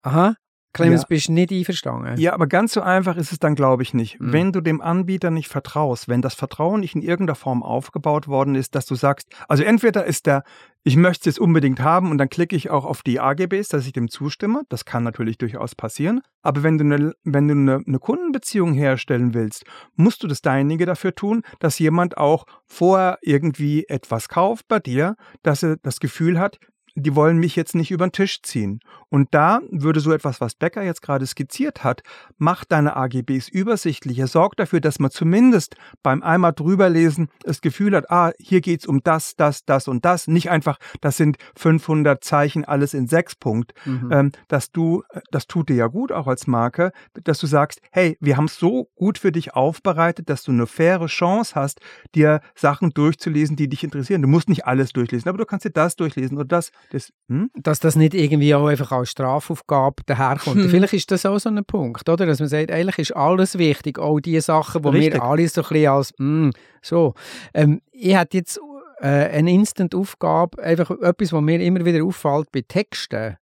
aha, 0.03 0.35
Clemens, 0.73 1.03
ja. 1.03 1.07
bist 1.09 1.31
nicht 1.31 1.51
einverstanden? 1.51 2.21
Ja, 2.21 2.35
aber 2.35 2.47
ganz 2.47 2.73
so 2.73 2.81
einfach 2.83 3.17
ist 3.17 3.33
es 3.33 3.39
dann, 3.39 3.55
glaube 3.55 3.83
ich, 3.83 3.95
nicht. 3.95 4.21
Mhm. 4.21 4.33
Wenn 4.33 4.53
du 4.53 4.61
dem 4.61 4.81
Anbieter 4.81 5.31
nicht 5.31 5.49
vertraust, 5.49 6.09
wenn 6.09 6.23
das 6.23 6.35
Vertrauen 6.35 6.81
nicht 6.81 6.95
in 6.95 7.03
irgendeiner 7.03 7.37
Form 7.37 7.63
aufgebaut 7.63 8.29
worden 8.29 8.55
ist, 8.55 8.75
dass 8.75 8.87
du 8.87 8.95
sagst, 8.95 9.29
also 9.49 9.63
entweder 9.63 10.05
ist 10.05 10.27
der, 10.27 10.45
ich 10.85 10.97
möchte 10.97 11.23
es 11.23 11.37
jetzt 11.37 11.41
unbedingt 11.41 11.81
haben 11.81 12.11
und 12.11 12.19
dann 12.19 12.29
klicke 12.29 12.55
ich 12.55 12.71
auch 12.71 12.85
auf 12.85 13.03
die 13.03 13.19
AGBs, 13.19 13.69
dass 13.69 13.87
ich 13.87 13.93
dem 13.93 14.09
zustimme. 14.09 14.63
Das 14.69 14.85
kann 14.85 15.05
natürlich 15.05 15.39
durchaus 15.39 15.75
passieren. 15.75 16.21
Aber 16.43 16.63
wenn 16.63 16.79
du 16.79 16.85
eine, 16.85 17.13
wenn 17.25 17.49
du 17.49 17.55
eine, 17.55 17.83
eine 17.87 17.99
Kundenbeziehung 17.99 18.75
herstellen 18.75 19.35
willst, 19.35 19.65
musst 19.97 20.23
du 20.23 20.29
das 20.29 20.43
Deinige 20.43 20.87
dafür 20.87 21.15
tun, 21.15 21.43
dass 21.59 21.79
jemand 21.79 22.19
auch 22.19 22.45
vorher 22.67 23.19
irgendwie 23.23 23.85
etwas 23.89 24.29
kauft 24.29 24.69
bei 24.69 24.79
dir, 24.79 25.17
dass 25.43 25.63
er 25.63 25.77
das 25.77 25.99
Gefühl 26.01 26.39
hat, 26.39 26.59
die 27.03 27.15
wollen 27.15 27.39
mich 27.39 27.57
jetzt 27.57 27.75
nicht 27.75 27.91
über 27.91 28.07
den 28.07 28.13
Tisch 28.13 28.43
ziehen. 28.43 28.81
Und 29.11 29.29
da 29.33 29.61
würde 29.71 30.01
so 30.01 30.13
etwas, 30.13 30.41
was 30.41 30.55
Becker 30.55 30.83
jetzt 30.83 31.03
gerade 31.03 31.27
skizziert 31.27 31.83
hat, 31.83 32.03
macht 32.37 32.73
deine 32.73 32.97
AGBs 32.97 33.49
übersichtlicher, 33.49 34.27
sorgt 34.27 34.61
dafür, 34.61 34.81
dass 34.81 34.99
man 34.99 35.11
zumindest 35.11 35.77
beim 36.03 36.23
einmal 36.23 36.53
drüberlesen 36.53 37.29
das 37.43 37.61
Gefühl 37.61 37.97
hat, 37.97 38.11
ah, 38.11 38.33
hier 38.39 38.61
geht's 38.61 38.87
um 38.87 39.01
das, 39.03 39.35
das, 39.37 39.65
das 39.65 39.89
und 39.89 40.05
das. 40.05 40.29
Nicht 40.29 40.51
einfach, 40.51 40.79
das 41.01 41.17
sind 41.17 41.39
500 41.57 42.23
Zeichen, 42.23 42.65
alles 42.65 42.95
in 42.95 43.09
sechs 43.09 43.35
Punkt. 43.35 43.73
Mhm. 43.87 44.13
Ähm, 44.13 44.33
dass 44.49 44.71
du, 44.71 45.03
das 45.31 45.47
tut 45.47 45.69
dir 45.71 45.77
ja 45.77 45.87
gut 45.87 46.13
auch 46.13 46.27
als 46.27 46.47
Marke, 46.47 46.93
dass 47.25 47.39
du 47.39 47.47
sagst, 47.47 47.81
hey, 47.91 48.17
wir 48.21 48.37
haben 48.37 48.47
es 48.47 48.59
so 48.59 48.89
gut 48.95 49.19
für 49.19 49.33
dich 49.33 49.55
aufbereitet, 49.55 50.29
dass 50.29 50.43
du 50.43 50.53
eine 50.53 50.67
faire 50.67 51.07
Chance 51.07 51.55
hast, 51.55 51.81
dir 52.15 52.41
Sachen 52.55 52.91
durchzulesen, 52.91 53.57
die 53.57 53.69
dich 53.69 53.85
interessieren. 53.85 54.23
Du 54.23 54.29
musst 54.29 54.49
nicht 54.49 54.67
alles 54.67 54.93
durchlesen, 54.93 55.29
aber 55.29 55.39
du 55.39 55.47
kannst 55.47 55.65
dir 55.65 55.71
das 55.71 55.97
durchlesen 55.97 56.37
oder 56.37 56.47
das. 56.47 56.71
Das 56.91 57.13
hm? 57.29 57.51
Dass 57.55 57.81
das 57.81 57.97
nicht 57.97 58.15
irgendwie 58.15 58.55
auch 58.55 58.67
einfach 58.67 58.93
als 58.93 59.11
Strafaufgabe 59.11 60.03
daherkommt. 60.07 60.63
Hm. 60.63 60.71
Vielleicht 60.71 60.95
ist 60.95 61.11
das 61.11 61.27
auch 61.27 61.39
so 61.39 61.49
ein 61.49 61.65
Punkt, 61.65 62.09
oder? 62.09 62.27
Dass 62.27 62.41
man 62.41 62.49
sagt, 62.49 62.71
eigentlich 62.71 62.99
ist 62.99 63.17
alles 63.17 63.59
wichtig, 63.59 63.99
auch 63.99 64.21
die 64.21 64.41
Sachen, 64.41 64.83
die 64.83 64.93
wir 64.93 65.23
alle 65.23 65.49
so 65.49 65.63
ein 65.63 65.69
bisschen 65.69 65.89
als, 65.89 66.15
hm, 66.19 66.53
so. 66.83 67.15
Ähm, 67.53 67.81
ich 67.93 68.17
hätte 68.17 68.39
jetzt 68.39 68.59
äh, 69.01 69.07
eine 69.07 69.53
Instant-Aufgabe, 69.53 70.63
einfach 70.63 70.91
etwas, 70.91 71.33
was 71.33 71.43
mir 71.43 71.61
immer 71.61 71.85
wieder 71.85 72.05
auffällt 72.05 72.51
bei 72.53 72.63
Texten, 72.67 73.37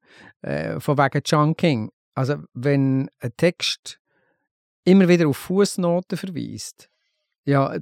äh, 0.42 0.80
von 0.80 0.98
wegen 0.98 1.22
Chunking. 1.22 1.90
Also, 2.14 2.36
wenn 2.54 3.10
ein 3.20 3.32
Text 3.36 4.00
immer 4.84 5.08
wieder 5.08 5.28
auf 5.28 5.36
Fußnoten 5.36 6.16
verweist, 6.16 6.88
ja, 7.44 7.76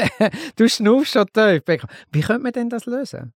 du 0.56 0.68
schnaufst 0.68 1.12
schon 1.12 1.26
tief. 1.26 1.62
Wie 2.12 2.20
könnte 2.20 2.42
man 2.42 2.52
denn 2.52 2.70
das 2.70 2.86
lösen? 2.86 3.32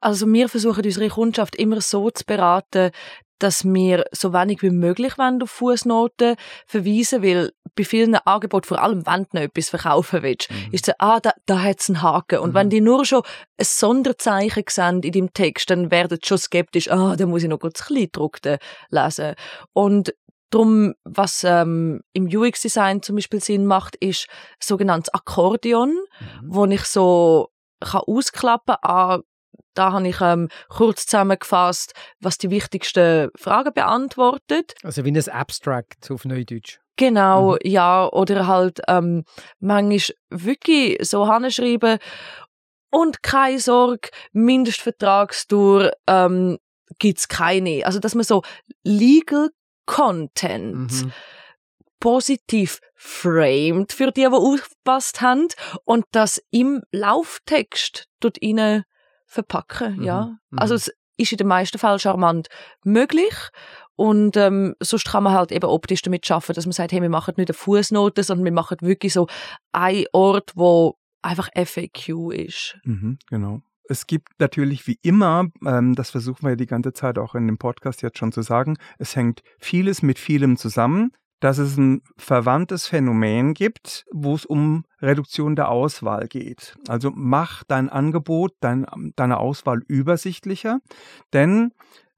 Also 0.00 0.26
wir 0.26 0.48
versuchen 0.48 0.84
unsere 0.84 1.08
Kundschaft 1.08 1.56
immer 1.56 1.80
so 1.80 2.10
zu 2.10 2.24
beraten, 2.24 2.90
dass 3.38 3.64
wir 3.64 4.04
so 4.12 4.32
wenig 4.32 4.62
wie 4.62 4.70
möglich 4.70 5.14
auf 5.18 5.50
Fußnoten 5.50 6.36
verweisen, 6.66 7.22
weil 7.22 7.52
bei 7.76 7.84
vielen 7.84 8.16
Angeboten, 8.16 8.66
vor 8.66 8.82
allem 8.82 9.06
wenn 9.06 9.22
du 9.24 9.28
noch 9.34 9.42
etwas 9.42 9.68
verkaufen 9.68 10.22
willst, 10.22 10.50
mhm. 10.50 10.72
ist 10.72 10.88
es, 10.88 10.94
ah, 10.98 11.20
da, 11.20 11.32
da 11.46 11.62
hat 11.62 11.80
es 11.80 11.88
einen 11.88 12.02
Haken. 12.02 12.40
Und 12.40 12.50
mhm. 12.50 12.54
wenn 12.54 12.70
die 12.70 12.80
nur 12.80 13.04
schon 13.04 13.22
ein 13.56 13.64
Sonderzeichen 13.64 14.64
sehen 14.68 15.02
in 15.02 15.12
deinem 15.12 15.32
Text, 15.32 15.70
dann 15.70 15.90
werden 15.92 16.18
sie 16.20 16.26
schon 16.26 16.38
skeptisch, 16.38 16.90
ah, 16.90 17.14
da 17.16 17.26
muss 17.26 17.44
ich 17.44 17.48
noch 17.48 17.60
kurz 17.60 17.84
Kleingedruckte 17.84 18.58
lesen. 18.90 19.34
Und 19.72 20.12
Drum, 20.50 20.94
was 21.04 21.44
ähm, 21.44 22.00
im 22.14 22.24
UX-Design 22.24 23.02
zum 23.02 23.16
Beispiel 23.16 23.42
Sinn 23.42 23.66
macht, 23.66 23.96
ist 23.96 24.28
sogenanntes 24.58 25.12
Akkordeon, 25.12 25.90
mhm. 25.90 26.40
wo 26.42 26.64
ich 26.64 26.84
so 26.84 27.50
kann 27.80 28.00
ausklappen 28.06 28.76
kann. 28.82 29.22
Da 29.78 29.92
habe 29.92 30.08
ich 30.08 30.20
ähm, 30.20 30.48
kurz 30.68 31.06
zusammengefasst, 31.06 31.94
was 32.20 32.36
die 32.36 32.50
wichtigsten 32.50 33.30
Fragen 33.36 33.72
beantwortet. 33.72 34.74
Also 34.82 35.04
wie 35.04 35.12
ein 35.12 35.28
Abstract 35.28 36.10
auf 36.10 36.24
Neudeutsch. 36.24 36.80
Genau, 36.96 37.52
mhm. 37.52 37.58
ja. 37.62 38.08
Oder 38.08 38.48
halt 38.48 38.80
ähm, 38.88 39.24
manchmal 39.60 40.16
wirklich 40.30 40.98
so 41.02 41.32
hinschreiben 41.32 41.98
und 42.90 43.22
keine 43.22 43.60
Sorge, 43.60 44.08
Mindestvertragsdauer 44.32 45.92
ähm, 46.08 46.58
es 47.00 47.28
keine. 47.28 47.86
Also 47.86 48.00
dass 48.00 48.16
man 48.16 48.24
so 48.24 48.42
legal 48.82 49.50
Content 49.86 50.90
mhm. 50.90 51.12
positiv 52.00 52.80
framed 52.96 53.92
für 53.92 54.10
die, 54.10 54.22
die 54.22 54.26
aufgepasst 54.26 55.20
haben 55.20 55.46
und 55.84 56.04
das 56.10 56.42
im 56.50 56.82
Lauftext 56.90 58.08
dort 58.18 58.38
rein 58.42 58.82
verpacken, 59.28 59.98
mhm. 59.98 60.02
ja. 60.02 60.38
Mhm. 60.50 60.58
Also 60.58 60.74
es 60.74 60.92
ist 61.16 61.32
in 61.32 61.38
den 61.38 61.46
meisten 61.46 61.78
Fällen 61.78 61.98
charmant 61.98 62.48
möglich 62.82 63.34
und 63.96 64.36
ähm, 64.36 64.74
sonst 64.80 65.06
kann 65.06 65.24
man 65.24 65.34
halt 65.34 65.52
eben 65.52 65.66
optisch 65.66 66.02
damit 66.02 66.26
schaffen, 66.26 66.54
dass 66.54 66.66
man 66.66 66.72
sagt, 66.72 66.92
hey, 66.92 67.02
wir 67.02 67.08
machen 67.08 67.34
nicht 67.36 67.50
eine 67.50 67.54
Fußnote, 67.54 68.22
sondern 68.22 68.44
wir 68.44 68.52
machen 68.52 68.78
wirklich 68.80 69.12
so 69.12 69.26
ein 69.72 70.04
Ort, 70.12 70.52
wo 70.54 70.96
einfach 71.20 71.48
FAQ 71.54 72.32
ist. 72.32 72.78
Mhm, 72.84 73.18
genau. 73.28 73.60
Es 73.90 74.06
gibt 74.06 74.28
natürlich 74.38 74.86
wie 74.86 74.98
immer, 75.02 75.48
ähm, 75.66 75.94
das 75.94 76.10
versuchen 76.10 76.42
wir 76.42 76.50
ja 76.50 76.56
die 76.56 76.66
ganze 76.66 76.92
Zeit 76.92 77.18
auch 77.18 77.34
in 77.34 77.46
dem 77.46 77.58
Podcast 77.58 78.02
jetzt 78.02 78.18
schon 78.18 78.32
zu 78.32 78.42
sagen, 78.42 78.76
es 78.98 79.16
hängt 79.16 79.42
vieles 79.58 80.02
mit 80.02 80.18
vielem 80.18 80.56
zusammen, 80.56 81.12
dass 81.40 81.58
es 81.58 81.76
ein 81.76 82.02
verwandtes 82.16 82.86
Phänomen 82.86 83.54
gibt, 83.54 84.06
wo 84.12 84.34
es 84.34 84.44
um 84.44 84.84
Reduktion 85.00 85.56
der 85.56 85.68
Auswahl 85.68 86.26
geht. 86.28 86.76
Also 86.88 87.12
mach 87.14 87.64
dein 87.64 87.88
Angebot, 87.88 88.54
dein, 88.60 88.86
deine 89.16 89.38
Auswahl 89.38 89.80
übersichtlicher, 89.86 90.80
denn 91.32 91.72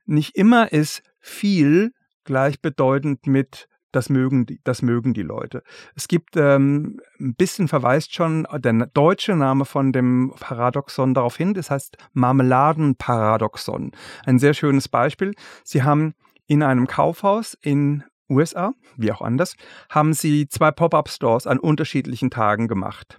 nicht 0.06 0.36
immer 0.36 0.72
ist 0.72 1.02
viel 1.20 1.92
gleichbedeutend 2.24 3.26
mit 3.26 3.68
das 3.92 4.08
mögen, 4.08 4.46
die, 4.46 4.60
das 4.62 4.82
mögen 4.82 5.14
die 5.14 5.22
Leute. 5.22 5.62
Es 5.94 6.08
gibt 6.08 6.36
ähm, 6.36 7.00
ein 7.18 7.34
bisschen 7.34 7.68
verweist 7.68 8.14
schon 8.14 8.46
der 8.52 8.86
deutsche 8.86 9.34
Name 9.34 9.64
von 9.64 9.92
dem 9.92 10.32
Paradoxon 10.38 11.14
darauf 11.14 11.36
hin, 11.36 11.54
das 11.54 11.70
heißt 11.70 11.96
Marmeladenparadoxon. 12.12 13.92
Ein 14.24 14.38
sehr 14.38 14.54
schönes 14.54 14.88
Beispiel. 14.88 15.34
Sie 15.64 15.82
haben 15.82 16.14
in 16.46 16.62
einem 16.62 16.86
Kaufhaus 16.86 17.58
in 17.60 18.04
USA, 18.30 18.72
wie 18.96 19.12
auch 19.12 19.20
anders, 19.20 19.56
haben 19.90 20.14
sie 20.14 20.48
zwei 20.48 20.70
Pop-up-Stores 20.70 21.46
an 21.46 21.58
unterschiedlichen 21.58 22.30
Tagen 22.30 22.68
gemacht. 22.68 23.18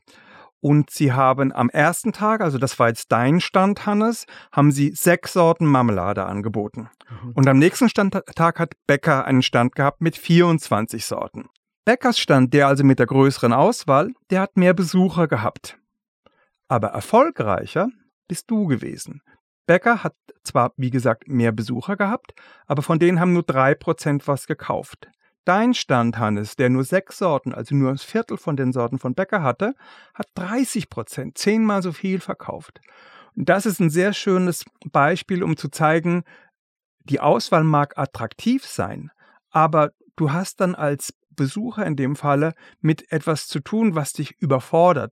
Und 0.61 0.91
sie 0.91 1.11
haben 1.11 1.51
am 1.51 1.69
ersten 1.69 2.13
Tag, 2.13 2.41
also 2.41 2.59
das 2.59 2.77
war 2.77 2.87
jetzt 2.89 3.11
dein 3.11 3.41
Stand, 3.41 3.87
Hannes, 3.87 4.25
haben 4.51 4.71
sie 4.71 4.91
sechs 4.91 5.33
Sorten 5.33 5.65
Marmelade 5.65 6.25
angeboten. 6.25 6.89
Mhm. 7.23 7.31
Und 7.33 7.47
am 7.47 7.57
nächsten 7.57 7.89
Stand, 7.89 8.13
Tag 8.35 8.59
hat 8.59 8.73
Bäcker 8.85 9.25
einen 9.25 9.41
Stand 9.41 9.75
gehabt 9.75 10.01
mit 10.01 10.15
24 10.15 11.03
Sorten. 11.03 11.49
Bäckers 11.83 12.19
Stand, 12.19 12.53
der 12.53 12.67
also 12.67 12.83
mit 12.83 12.99
der 12.99 13.07
größeren 13.07 13.53
Auswahl, 13.53 14.11
der 14.29 14.41
hat 14.41 14.55
mehr 14.55 14.75
Besucher 14.75 15.27
gehabt. 15.27 15.79
Aber 16.67 16.89
erfolgreicher 16.89 17.89
bist 18.27 18.49
du 18.51 18.67
gewesen. 18.67 19.21
Bäcker 19.65 20.03
hat 20.03 20.15
zwar, 20.43 20.73
wie 20.77 20.89
gesagt, 20.89 21.27
mehr 21.27 21.51
Besucher 21.51 21.95
gehabt, 21.95 22.33
aber 22.65 22.81
von 22.81 22.99
denen 22.99 23.19
haben 23.19 23.33
nur 23.33 23.43
drei 23.43 23.75
Prozent 23.75 24.27
was 24.27 24.47
gekauft. 24.47 25.09
Dein 25.45 25.73
Stand, 25.73 26.17
Hannes, 26.17 26.55
der 26.55 26.69
nur 26.69 26.83
sechs 26.83 27.17
Sorten, 27.17 27.53
also 27.53 27.73
nur 27.73 27.89
ein 27.89 27.97
Viertel 27.97 28.37
von 28.37 28.55
den 28.55 28.73
Sorten 28.73 28.99
von 28.99 29.15
Bäcker 29.15 29.41
hatte, 29.41 29.73
hat 30.13 30.27
30 30.35 30.89
Prozent, 30.89 31.37
zehnmal 31.37 31.81
so 31.81 31.91
viel 31.91 32.19
verkauft. 32.19 32.79
Und 33.35 33.49
das 33.49 33.65
ist 33.65 33.79
ein 33.79 33.89
sehr 33.89 34.13
schönes 34.13 34.65
Beispiel, 34.91 35.41
um 35.41 35.57
zu 35.57 35.69
zeigen, 35.69 36.23
die 37.05 37.19
Auswahl 37.19 37.63
mag 37.63 37.97
attraktiv 37.97 38.65
sein, 38.65 39.09
aber 39.49 39.91
du 40.15 40.31
hast 40.31 40.61
dann 40.61 40.75
als 40.75 41.13
Besucher 41.35 41.85
in 41.85 41.95
dem 41.95 42.15
Falle 42.15 42.53
mit 42.81 43.11
etwas 43.11 43.47
zu 43.47 43.61
tun, 43.61 43.95
was 43.95 44.13
dich 44.13 44.39
überfordert. 44.39 45.11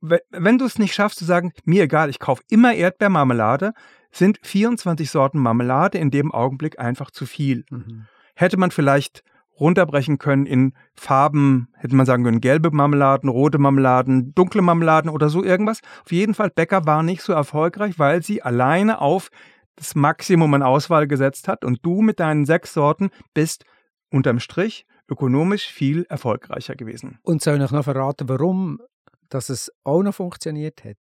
Wenn 0.00 0.58
du 0.58 0.64
es 0.64 0.78
nicht 0.78 0.94
schaffst 0.94 1.18
zu 1.18 1.24
sagen, 1.24 1.52
mir 1.64 1.84
egal, 1.84 2.10
ich 2.10 2.18
kaufe 2.18 2.42
immer 2.48 2.74
Erdbeermarmelade, 2.74 3.74
sind 4.10 4.38
24 4.42 5.10
Sorten 5.10 5.38
Marmelade 5.38 5.98
in 5.98 6.10
dem 6.10 6.32
Augenblick 6.32 6.78
einfach 6.78 7.10
zu 7.10 7.26
viel. 7.26 7.64
Mhm. 7.70 8.06
Hätte 8.34 8.56
man 8.56 8.70
vielleicht 8.70 9.22
runterbrechen 9.58 10.18
können 10.18 10.46
in 10.46 10.72
Farben, 10.94 11.68
hätte 11.74 11.96
man 11.96 12.06
sagen 12.06 12.24
können, 12.24 12.40
gelbe 12.40 12.70
Marmeladen, 12.70 13.28
rote 13.28 13.58
Marmeladen, 13.58 14.34
dunkle 14.34 14.62
Marmeladen 14.62 15.10
oder 15.10 15.28
so 15.28 15.42
irgendwas. 15.42 15.80
Auf 16.04 16.12
jeden 16.12 16.34
Fall, 16.34 16.50
Bäcker 16.50 16.86
war 16.86 17.02
nicht 17.02 17.22
so 17.22 17.32
erfolgreich, 17.32 17.98
weil 17.98 18.22
sie 18.22 18.42
alleine 18.42 19.00
auf 19.00 19.30
das 19.76 19.94
Maximum 19.94 20.54
an 20.54 20.62
Auswahl 20.62 21.06
gesetzt 21.06 21.48
hat 21.48 21.64
und 21.64 21.84
du 21.84 22.02
mit 22.02 22.20
deinen 22.20 22.46
sechs 22.46 22.72
Sorten 22.72 23.10
bist 23.34 23.64
unterm 24.10 24.40
Strich 24.40 24.86
ökonomisch 25.08 25.66
viel 25.66 26.04
erfolgreicher 26.08 26.74
gewesen. 26.74 27.18
Und 27.22 27.42
soll 27.42 27.60
ich 27.60 27.70
noch 27.70 27.84
verraten, 27.84 28.28
warum 28.28 28.80
dass 29.28 29.48
es 29.48 29.72
auch 29.84 30.02
noch 30.02 30.14
funktioniert 30.14 30.84
hat? 30.84 30.96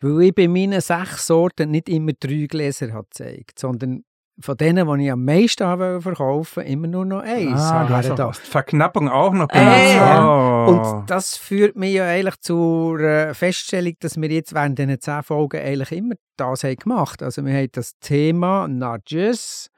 Weil 0.00 0.22
ich 0.22 0.34
bei 0.34 0.48
meinen 0.48 0.80
sechs 0.80 1.26
Sorten 1.26 1.70
nicht 1.70 1.88
immer 1.88 2.12
drei 2.18 2.46
Gläser 2.48 2.92
hat 2.92 3.10
gezeigt, 3.10 3.58
sondern 3.58 4.04
von 4.40 4.56
denen, 4.56 4.86
die 4.86 5.04
ich 5.04 5.12
am 5.12 5.24
meisten 5.24 5.66
habe 5.66 6.00
verkaufen 6.00 6.62
immer 6.64 6.86
nur 6.86 7.04
noch 7.04 7.22
eins. 7.22 7.60
Ah, 7.60 7.84
du 7.86 7.94
hast 7.94 8.14
da. 8.16 8.32
Verknappung 8.32 9.08
auch 9.08 9.32
noch 9.32 9.48
benutzt. 9.48 9.96
Äh, 9.96 10.18
oh. 10.20 10.66
Und 10.68 11.10
das 11.10 11.36
führt 11.36 11.76
mich 11.76 11.94
ja 11.94 12.06
eigentlich 12.06 12.40
zur 12.40 13.00
äh, 13.00 13.34
Feststellung, 13.34 13.94
dass 14.00 14.16
wir 14.16 14.30
jetzt 14.30 14.54
während 14.54 14.78
diesen 14.78 15.00
zehn 15.00 15.22
Folgen 15.22 15.60
eigentlich 15.60 15.92
immer 15.92 16.14
das 16.36 16.62
haben 16.62 16.76
gemacht. 16.76 17.22
Also 17.22 17.44
wir 17.44 17.52
haben 17.52 17.68
das 17.72 17.98
Thema 17.98 18.68
Nudges, 18.68 19.70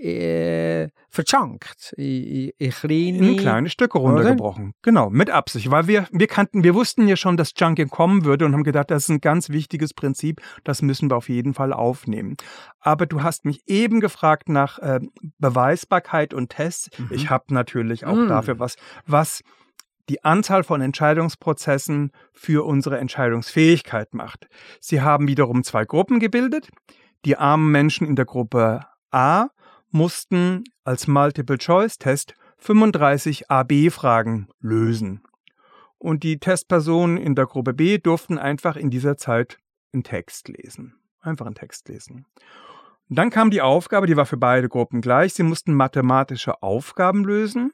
äh, 0.00 0.88
verchunkt, 1.08 1.92
in, 1.96 2.50
in, 2.58 2.70
kleine, 2.70 3.18
in 3.18 3.36
kleine 3.36 3.68
Stücke 3.68 3.98
runtergebrochen. 3.98 4.64
Oder? 4.66 4.74
Genau, 4.82 5.10
mit 5.10 5.30
Absicht, 5.30 5.70
weil 5.70 5.86
wir, 5.86 6.06
wir 6.12 6.26
kannten, 6.26 6.64
wir 6.64 6.74
wussten 6.74 7.08
ja 7.08 7.16
schon, 7.16 7.36
dass 7.36 7.54
Chunking 7.54 7.88
kommen 7.88 8.24
würde 8.24 8.44
und 8.44 8.52
haben 8.52 8.64
gedacht, 8.64 8.90
das 8.90 9.04
ist 9.04 9.08
ein 9.08 9.20
ganz 9.20 9.48
wichtiges 9.48 9.94
Prinzip, 9.94 10.40
das 10.64 10.82
müssen 10.82 11.10
wir 11.10 11.16
auf 11.16 11.28
jeden 11.28 11.54
Fall 11.54 11.72
aufnehmen. 11.72 12.36
Aber 12.80 13.06
du 13.06 13.22
hast 13.22 13.44
mich 13.44 13.62
eben 13.66 14.00
gefragt 14.00 14.48
nach 14.48 14.78
äh, 14.78 15.00
Beweisbarkeit 15.38 16.34
und 16.34 16.50
Tests. 16.50 16.90
Mhm. 16.98 17.08
Ich 17.10 17.30
habe 17.30 17.52
natürlich 17.54 18.06
auch 18.06 18.16
mhm. 18.16 18.28
dafür 18.28 18.58
was, 18.58 18.76
was 19.06 19.42
die 20.08 20.24
Anzahl 20.24 20.64
von 20.64 20.80
Entscheidungsprozessen 20.80 22.12
für 22.32 22.64
unsere 22.64 22.98
Entscheidungsfähigkeit 22.98 24.14
macht. 24.14 24.48
Sie 24.80 25.02
haben 25.02 25.28
wiederum 25.28 25.64
zwei 25.64 25.84
Gruppen 25.84 26.18
gebildet. 26.18 26.68
Die 27.24 27.36
armen 27.36 27.70
Menschen 27.70 28.06
in 28.06 28.16
der 28.16 28.24
Gruppe 28.24 28.86
A 29.10 29.48
mussten 29.90 30.64
als 30.84 31.06
Multiple-Choice-Test 31.06 32.34
35 32.58 33.50
AB-Fragen 33.50 34.48
lösen. 34.60 35.22
Und 35.98 36.22
die 36.22 36.38
Testpersonen 36.38 37.16
in 37.16 37.34
der 37.34 37.46
Gruppe 37.46 37.74
B 37.74 37.98
durften 37.98 38.38
einfach 38.38 38.76
in 38.76 38.90
dieser 38.90 39.16
Zeit 39.16 39.58
einen 39.92 40.04
Text 40.04 40.48
lesen. 40.48 40.94
Einfach 41.20 41.46
einen 41.46 41.54
Text 41.54 41.88
lesen. 41.88 42.26
Und 43.08 43.18
dann 43.18 43.30
kam 43.30 43.50
die 43.50 43.62
Aufgabe, 43.62 44.06
die 44.06 44.16
war 44.16 44.26
für 44.26 44.36
beide 44.36 44.68
Gruppen 44.68 45.00
gleich. 45.00 45.34
Sie 45.34 45.42
mussten 45.42 45.74
mathematische 45.74 46.62
Aufgaben 46.62 47.24
lösen 47.24 47.72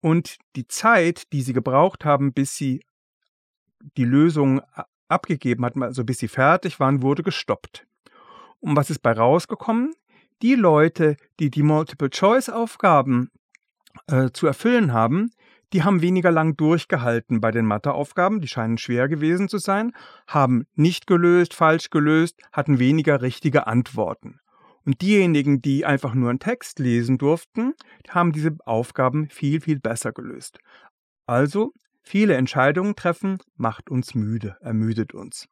und 0.00 0.38
die 0.56 0.66
Zeit, 0.66 1.32
die 1.32 1.42
sie 1.42 1.52
gebraucht 1.52 2.04
haben, 2.04 2.32
bis 2.32 2.56
sie 2.56 2.84
die 3.96 4.04
Lösung 4.04 4.62
abgegeben 5.08 5.64
hatten, 5.64 5.82
also 5.82 6.04
bis 6.04 6.18
sie 6.18 6.28
fertig 6.28 6.80
waren, 6.80 7.02
wurde 7.02 7.22
gestoppt. 7.22 7.86
Und 8.60 8.76
was 8.76 8.90
ist 8.90 9.00
bei 9.00 9.12
rausgekommen? 9.12 9.94
Die 10.42 10.54
Leute, 10.54 11.16
die 11.38 11.50
die 11.50 11.62
Multiple-Choice-Aufgaben 11.62 13.30
äh, 14.06 14.30
zu 14.32 14.46
erfüllen 14.46 14.92
haben, 14.92 15.30
die 15.72 15.84
haben 15.84 16.02
weniger 16.02 16.32
lang 16.32 16.56
durchgehalten 16.56 17.40
bei 17.40 17.50
den 17.50 17.64
Matheaufgaben, 17.66 18.40
die 18.40 18.48
scheinen 18.48 18.78
schwer 18.78 19.08
gewesen 19.08 19.48
zu 19.48 19.58
sein, 19.58 19.92
haben 20.26 20.66
nicht 20.74 21.06
gelöst, 21.06 21.54
falsch 21.54 21.90
gelöst, 21.90 22.40
hatten 22.52 22.78
weniger 22.78 23.22
richtige 23.22 23.66
Antworten. 23.66 24.40
Und 24.84 25.02
diejenigen, 25.02 25.60
die 25.60 25.84
einfach 25.84 26.14
nur 26.14 26.30
einen 26.30 26.38
Text 26.38 26.78
lesen 26.78 27.18
durften, 27.18 27.74
haben 28.08 28.32
diese 28.32 28.56
Aufgaben 28.64 29.28
viel, 29.28 29.60
viel 29.60 29.78
besser 29.78 30.12
gelöst. 30.12 30.58
Also, 31.26 31.72
viele 32.02 32.34
Entscheidungen 32.34 32.96
treffen 32.96 33.38
macht 33.56 33.90
uns 33.90 34.14
müde, 34.14 34.56
ermüdet 34.60 35.12
uns. 35.12 35.48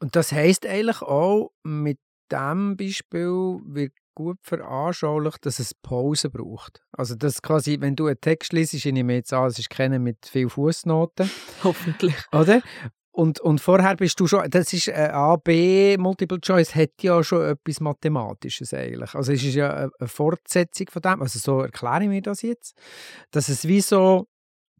Und 0.00 0.16
das 0.16 0.32
heißt 0.32 0.66
eigentlich 0.66 1.02
auch, 1.02 1.52
mit 1.62 1.98
diesem 2.34 2.76
Beispiel 2.76 3.60
wird 3.64 3.92
gut 4.14 4.38
veranschaulicht, 4.42 5.44
dass 5.44 5.58
es 5.58 5.74
Pause 5.74 6.30
braucht. 6.30 6.82
Also 6.92 7.14
das 7.14 7.42
quasi, 7.42 7.80
wenn 7.80 7.96
du 7.96 8.06
einen 8.06 8.20
Text 8.20 8.52
liest, 8.52 8.74
ich 8.74 8.84
nehme 8.84 9.14
jetzt 9.14 9.32
an, 9.32 9.46
es 9.46 9.58
ist 9.58 9.70
keiner 9.70 9.98
mit 9.98 10.26
viel 10.26 10.48
Fußnoten. 10.48 11.30
Hoffentlich. 11.64 12.14
Oder? 12.32 12.62
Und, 13.10 13.40
und 13.40 13.60
vorher 13.60 13.94
bist 13.94 14.18
du 14.18 14.26
schon, 14.26 14.50
das 14.50 14.72
ist 14.72 14.88
äh, 14.88 15.10
A, 15.12 15.36
B, 15.36 15.96
Multiple 15.98 16.40
Choice 16.40 16.74
hat 16.74 16.90
ja 17.00 17.22
schon 17.22 17.44
etwas 17.44 17.78
Mathematisches 17.78 18.74
eigentlich. 18.74 19.14
Also 19.14 19.32
es 19.32 19.44
ist 19.44 19.54
ja 19.54 19.72
eine 19.72 20.08
Fortsetzung 20.08 20.88
von 20.90 21.02
dem, 21.02 21.22
also 21.22 21.38
so 21.38 21.60
erkläre 21.60 22.02
ich 22.02 22.08
mir 22.08 22.22
das 22.22 22.42
jetzt, 22.42 22.76
dass 23.30 23.48
es 23.48 23.68
wie 23.68 23.80
so 23.80 24.26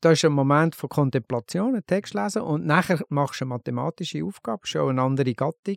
da 0.04 0.10
ist 0.10 0.24
ein 0.24 0.32
Moment 0.32 0.74
von 0.74 0.90
Kontemplation, 0.90 1.74
einen 1.74 1.86
Text 1.86 2.12
lesen 2.12 2.42
und 2.42 2.66
nachher 2.66 3.00
machst 3.08 3.40
du 3.40 3.44
eine 3.44 3.54
mathematische 3.54 4.22
Aufgabe, 4.22 4.66
schon 4.66 4.90
eine 4.90 5.02
andere 5.02 5.32
Gattung. 5.34 5.76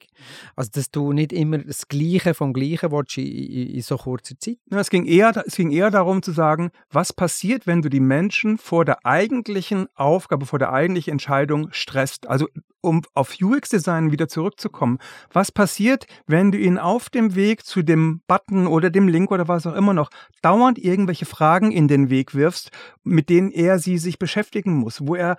Also, 0.55 0.71
dass 0.73 0.91
du 0.91 1.13
nicht 1.13 1.31
immer 1.31 1.59
das 1.59 1.87
Gleiche 1.87 2.33
vom 2.33 2.51
Gleichen 2.51 2.91
willst 2.91 3.17
in, 3.17 3.25
in, 3.25 3.67
in 3.75 3.81
so 3.81 3.95
kurzer 3.95 4.37
Zeit. 4.37 4.57
Ja, 4.69 4.79
es, 4.79 4.89
ging 4.89 5.05
eher, 5.05 5.31
es 5.45 5.55
ging 5.55 5.71
eher 5.71 5.91
darum 5.91 6.21
zu 6.21 6.31
sagen, 6.31 6.71
was 6.91 7.13
passiert, 7.13 7.67
wenn 7.67 7.81
du 7.81 7.89
die 7.89 8.01
Menschen 8.01 8.57
vor 8.57 8.83
der 8.83 9.05
eigentlichen 9.05 9.87
Aufgabe, 9.95 10.45
vor 10.45 10.59
der 10.59 10.73
eigentlichen 10.73 11.11
Entscheidung 11.11 11.69
stresst. 11.71 12.27
Also, 12.27 12.47
um 12.81 13.01
auf 13.13 13.35
UX-Design 13.41 14.11
wieder 14.11 14.27
zurückzukommen, 14.27 14.99
was 15.31 15.51
passiert, 15.51 16.07
wenn 16.25 16.51
du 16.51 16.57
ihnen 16.57 16.77
auf 16.77 17.09
dem 17.09 17.35
Weg 17.35 17.65
zu 17.65 17.81
dem 17.81 18.21
Button 18.27 18.67
oder 18.67 18.89
dem 18.89 19.07
Link 19.07 19.31
oder 19.31 19.47
was 19.47 19.65
auch 19.67 19.75
immer 19.75 19.93
noch 19.93 20.09
dauernd 20.41 20.77
irgendwelche 20.77 21.25
Fragen 21.25 21.71
in 21.71 21.87
den 21.87 22.09
Weg 22.09 22.33
wirfst, 22.33 22.71
mit 23.03 23.29
denen 23.29 23.51
er 23.51 23.79
sie 23.79 23.97
sich 23.97 24.19
beschäftigen 24.19 24.73
muss, 24.73 25.05
wo 25.05 25.15
er 25.15 25.37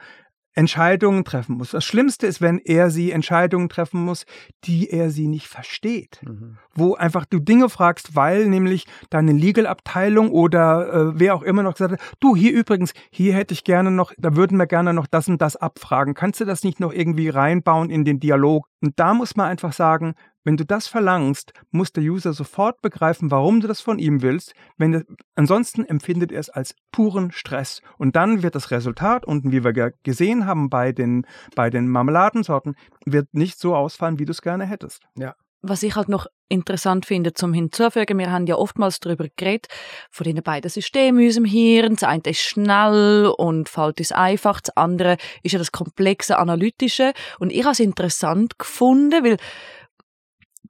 Entscheidungen 0.58 1.24
treffen 1.24 1.56
muss. 1.56 1.70
Das 1.70 1.84
Schlimmste 1.84 2.26
ist, 2.26 2.40
wenn 2.40 2.58
er 2.58 2.90
sie 2.90 3.12
Entscheidungen 3.12 3.68
treffen 3.68 4.04
muss, 4.04 4.26
die 4.64 4.90
er 4.90 5.10
sie 5.10 5.28
nicht 5.28 5.46
versteht. 5.46 6.18
Mhm. 6.24 6.58
Wo 6.74 6.94
einfach 6.94 7.26
du 7.26 7.38
Dinge 7.38 7.68
fragst, 7.68 8.16
weil 8.16 8.48
nämlich 8.48 8.84
deine 9.08 9.30
Legal-Abteilung 9.30 10.32
oder 10.32 10.92
äh, 10.92 11.20
wer 11.20 11.36
auch 11.36 11.42
immer 11.42 11.62
noch 11.62 11.74
gesagt 11.74 11.92
hat, 11.92 12.16
du, 12.18 12.34
hier 12.34 12.52
übrigens, 12.52 12.92
hier 13.10 13.34
hätte 13.34 13.54
ich 13.54 13.62
gerne 13.62 13.92
noch, 13.92 14.12
da 14.18 14.34
würden 14.34 14.58
wir 14.58 14.66
gerne 14.66 14.92
noch 14.92 15.06
das 15.06 15.28
und 15.28 15.40
das 15.40 15.54
abfragen. 15.54 16.14
Kannst 16.14 16.40
du 16.40 16.44
das 16.44 16.64
nicht 16.64 16.80
noch 16.80 16.92
irgendwie 16.92 17.28
reinbauen 17.28 17.88
in 17.88 18.04
den 18.04 18.18
Dialog? 18.18 18.66
Und 18.80 18.98
da 18.98 19.14
muss 19.14 19.36
man 19.36 19.46
einfach 19.46 19.72
sagen, 19.72 20.16
wenn 20.48 20.56
du 20.56 20.64
das 20.64 20.86
verlangst, 20.86 21.52
muss 21.72 21.92
der 21.92 22.02
User 22.02 22.32
sofort 22.32 22.80
begreifen, 22.80 23.30
warum 23.30 23.60
du 23.60 23.68
das 23.68 23.82
von 23.82 23.98
ihm 23.98 24.22
willst. 24.22 24.54
Wenn 24.78 25.04
ansonsten 25.34 25.84
empfindet 25.84 26.32
er 26.32 26.40
es 26.40 26.48
als 26.48 26.74
puren 26.90 27.32
Stress. 27.32 27.82
Und 27.98 28.16
dann 28.16 28.42
wird 28.42 28.54
das 28.54 28.70
Resultat, 28.70 29.26
und 29.26 29.52
wie 29.52 29.62
wir 29.62 29.92
gesehen 30.04 30.46
haben 30.46 30.70
bei 30.70 30.92
den, 30.92 31.26
bei 31.54 31.68
den 31.68 31.86
Marmeladensorten, 31.86 32.76
wird 33.04 33.26
nicht 33.32 33.58
so 33.58 33.76
ausfallen, 33.76 34.18
wie 34.18 34.24
du 34.24 34.30
es 34.30 34.40
gerne 34.40 34.64
hättest. 34.64 35.02
Ja. 35.18 35.34
Was 35.60 35.82
ich 35.82 35.96
halt 35.96 36.08
noch 36.08 36.28
interessant 36.48 37.04
finde 37.04 37.34
zum 37.34 37.52
Hinzufügen, 37.52 38.16
wir 38.16 38.30
haben 38.30 38.46
ja 38.46 38.54
oftmals 38.54 39.00
darüber 39.00 39.26
geredet, 39.36 39.66
von 40.10 40.24
den 40.24 40.42
beiden 40.42 40.70
Systemen 40.70 41.20
in 41.20 41.26
unserem 41.26 41.44
Hirn. 41.44 41.96
Das 41.96 42.04
eine 42.04 42.22
ist 42.24 42.40
schnell 42.40 43.30
und 43.36 43.68
fällt 43.68 43.98
uns 43.98 44.12
einfach, 44.12 44.62
das 44.62 44.74
andere 44.76 45.18
ist 45.42 45.52
ja 45.52 45.58
das 45.58 45.72
komplexe 45.72 46.38
Analytische. 46.38 47.12
Und 47.38 47.52
ich 47.52 47.64
habe 47.64 47.72
es 47.72 47.80
interessant 47.80 48.58
gefunden, 48.58 49.24
weil 49.24 49.36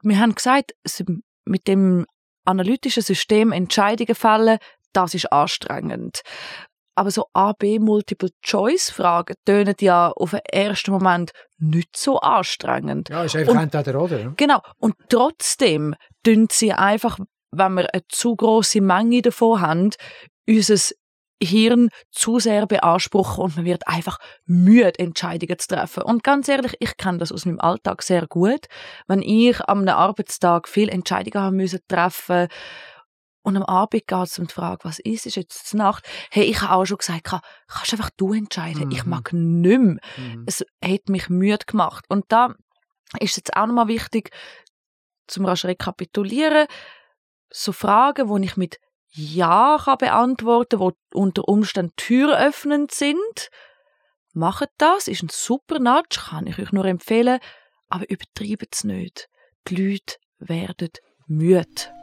wir 0.03 0.19
haben 0.19 0.35
gesagt, 0.35 0.73
mit 1.45 1.67
dem 1.67 2.07
analytischen 2.45 3.03
System 3.03 3.53
Entscheidungen 3.53 4.15
fällen, 4.15 4.59
das 4.93 5.15
ist 5.15 5.33
anstrengend. 5.33 6.23
Aber 6.95 7.11
so 7.13 7.27
A-B-Multiple-Choice-Fragen 7.33 9.37
tönen 9.45 9.77
ja 9.81 10.11
auf 10.11 10.33
den 10.33 10.41
ersten 10.51 10.91
Moment 10.91 11.31
nicht 11.59 11.97
so 11.97 12.19
anstrengend. 12.19 13.09
Ja, 13.09 13.23
ist 13.23 13.37
einfach 13.37 13.53
und, 13.53 13.61
entweder 13.61 14.03
oder. 14.03 14.33
Genau. 14.37 14.61
Und 14.79 14.97
trotzdem 15.09 15.95
tun 16.25 16.49
sie 16.51 16.73
einfach, 16.73 17.21
wenn 17.53 17.75
wir 17.75 17.95
eine 17.95 18.03
zu 18.09 18.35
große 18.35 18.81
Menge 18.81 19.23
davon 19.23 19.61
haben, 19.61 19.91
unser 20.49 20.95
Hirn 21.43 21.91
zu 22.11 22.39
sehr 22.39 22.67
beanspruchen 22.67 23.45
und 23.45 23.57
man 23.57 23.65
wird 23.65 23.87
einfach 23.87 24.19
müde, 24.45 24.99
Entscheidungen 24.99 25.59
zu 25.59 25.69
treffen. 25.69 26.03
Und 26.03 26.25
ganz 26.25 26.49
ehrlich, 26.49 26.75
ich 26.81 26.97
kenne 26.97 27.19
das 27.19 27.33
aus 27.33 27.47
meinem 27.47 27.61
Alltag 27.61 28.03
sehr 28.03 28.27
gut. 28.27 28.67
Wenn 29.07 29.23
ich 29.23 29.61
am 29.69 29.87
Arbeitstag 29.87 30.69
viele 30.69 30.91
Entscheidungen 30.91 31.45
haben 31.45 31.57
müssen 31.57 31.81
treffen 31.89 32.49
und 33.43 33.57
am 33.57 33.63
Abend 33.63 34.07
geht 34.07 34.27
es 34.27 34.39
um 34.39 34.47
die 34.47 34.55
Frage, 34.55 34.85
was 34.85 34.99
ist, 34.99 35.27
ist 35.27 35.37
jetzt 35.37 35.75
Nacht? 35.75 36.05
Hey, 36.31 36.45
ich 36.45 36.61
habe 36.61 36.75
auch 36.75 36.85
schon 36.85 36.99
gesagt, 36.99 37.25
kannst 37.25 37.93
einfach 37.93 38.11
du 38.17 38.33
entscheiden. 38.35 38.87
Mhm. 38.87 38.91
Ich 38.91 39.05
mag 39.05 39.33
nicht 39.33 39.79
mehr. 39.79 39.99
Mhm. 40.17 40.45
Es 40.47 40.65
hat 40.85 41.09
mich 41.09 41.29
müde 41.29 41.65
gemacht. 41.67 42.05
Und 42.09 42.27
da 42.29 42.55
ist 43.21 43.31
es 43.31 43.37
jetzt 43.37 43.57
auch 43.57 43.67
nochmal 43.67 43.89
wichtig, 43.89 44.31
zum 45.29 45.47
rasch 45.47 45.65
rekapitulieren, 45.65 46.67
so 47.51 47.73
Fragen, 47.73 48.29
wo 48.29 48.37
ich 48.39 48.57
mit 48.57 48.79
ja 49.11 49.79
kann 49.85 49.99
beantworten 49.99 50.79
die 50.79 50.97
unter 51.13 51.49
Umständen 51.49 51.93
türöffnend 51.97 52.93
sind. 52.93 53.51
Macht 54.33 54.69
das, 54.79 55.09
ist 55.09 55.23
ein 55.23 55.31
super 55.31 55.79
Nudge, 55.79 56.21
kann 56.29 56.47
ich 56.47 56.59
euch 56.59 56.73
nur 56.73 56.85
empfehlen, 56.85 57.41
aber 57.89 58.09
übertreibt 58.09 58.75
es 58.75 58.85
nicht. 58.85 59.29
Die 59.69 59.77
Leute 59.77 60.17
werden 60.39 60.91
müde. 61.27 61.98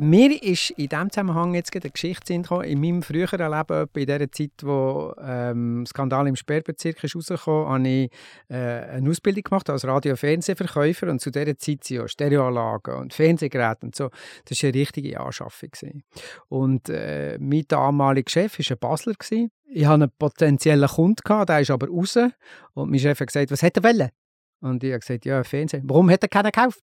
Mir 0.00 0.42
ist 0.42 0.70
in 0.70 0.88
diesem 0.88 1.10
Zusammenhang 1.10 1.54
jetzt 1.54 1.76
eine 1.76 1.90
Geschichte 1.90 2.32
in 2.32 2.80
meinem 2.80 3.02
früheren 3.02 3.52
Leben, 3.52 3.86
in 3.94 4.06
der 4.06 4.32
Zeit, 4.32 4.52
wo 4.62 5.14
ähm, 5.20 5.84
Skandal 5.84 6.26
im 6.26 6.36
Sperrbezirk 6.36 7.04
ist 7.04 7.30
habe 7.30 7.88
ich 7.88 8.10
äh, 8.48 8.54
eine 8.56 9.10
Ausbildung 9.10 9.42
gemacht 9.42 9.68
als 9.68 9.84
Radio- 9.84 10.12
und 10.12 10.16
Fernsehverkäufer 10.16 11.08
und 11.08 11.20
zu 11.20 11.30
dieser 11.30 11.58
Zeit 11.58 11.84
sind 11.84 11.90
ja 11.90 12.08
Stereoanlagen 12.08 12.94
und 12.94 13.12
Fernsehgeräte 13.12 13.84
und 13.86 13.94
so. 13.94 14.08
Das 14.46 14.62
war 14.62 14.68
eine 14.68 14.78
richtige 14.78 15.20
Anschaffung. 15.20 15.68
Gewesen. 15.70 16.02
Und 16.48 16.88
äh, 16.88 17.36
mein 17.38 17.64
damaliger 17.68 18.30
Chef 18.30 18.58
war 18.58 18.74
ein 18.74 18.78
Basler. 18.78 19.12
Gewesen. 19.12 19.50
Ich 19.66 19.84
hatte 19.84 20.04
einen 20.04 20.12
potenziellen 20.18 20.88
Kunden, 20.88 21.20
gehabt, 21.22 21.50
der 21.50 21.60
ist 21.60 21.70
aber 21.70 21.88
raus 21.88 22.16
und 22.72 22.90
mein 22.90 23.00
Chef 23.00 23.20
hat 23.20 23.26
gesagt, 23.26 23.50
was 23.50 23.60
hätte 23.60 23.80
er 23.80 23.84
wollen? 23.84 24.08
Und 24.62 24.82
ich 24.82 24.92
habe 24.92 25.00
gesagt, 25.00 25.26
ja, 25.26 25.44
Fernsehen. 25.44 25.82
Warum 25.84 26.10
hat 26.10 26.22
er 26.22 26.28
keinen 26.28 26.50
gekauft? 26.50 26.80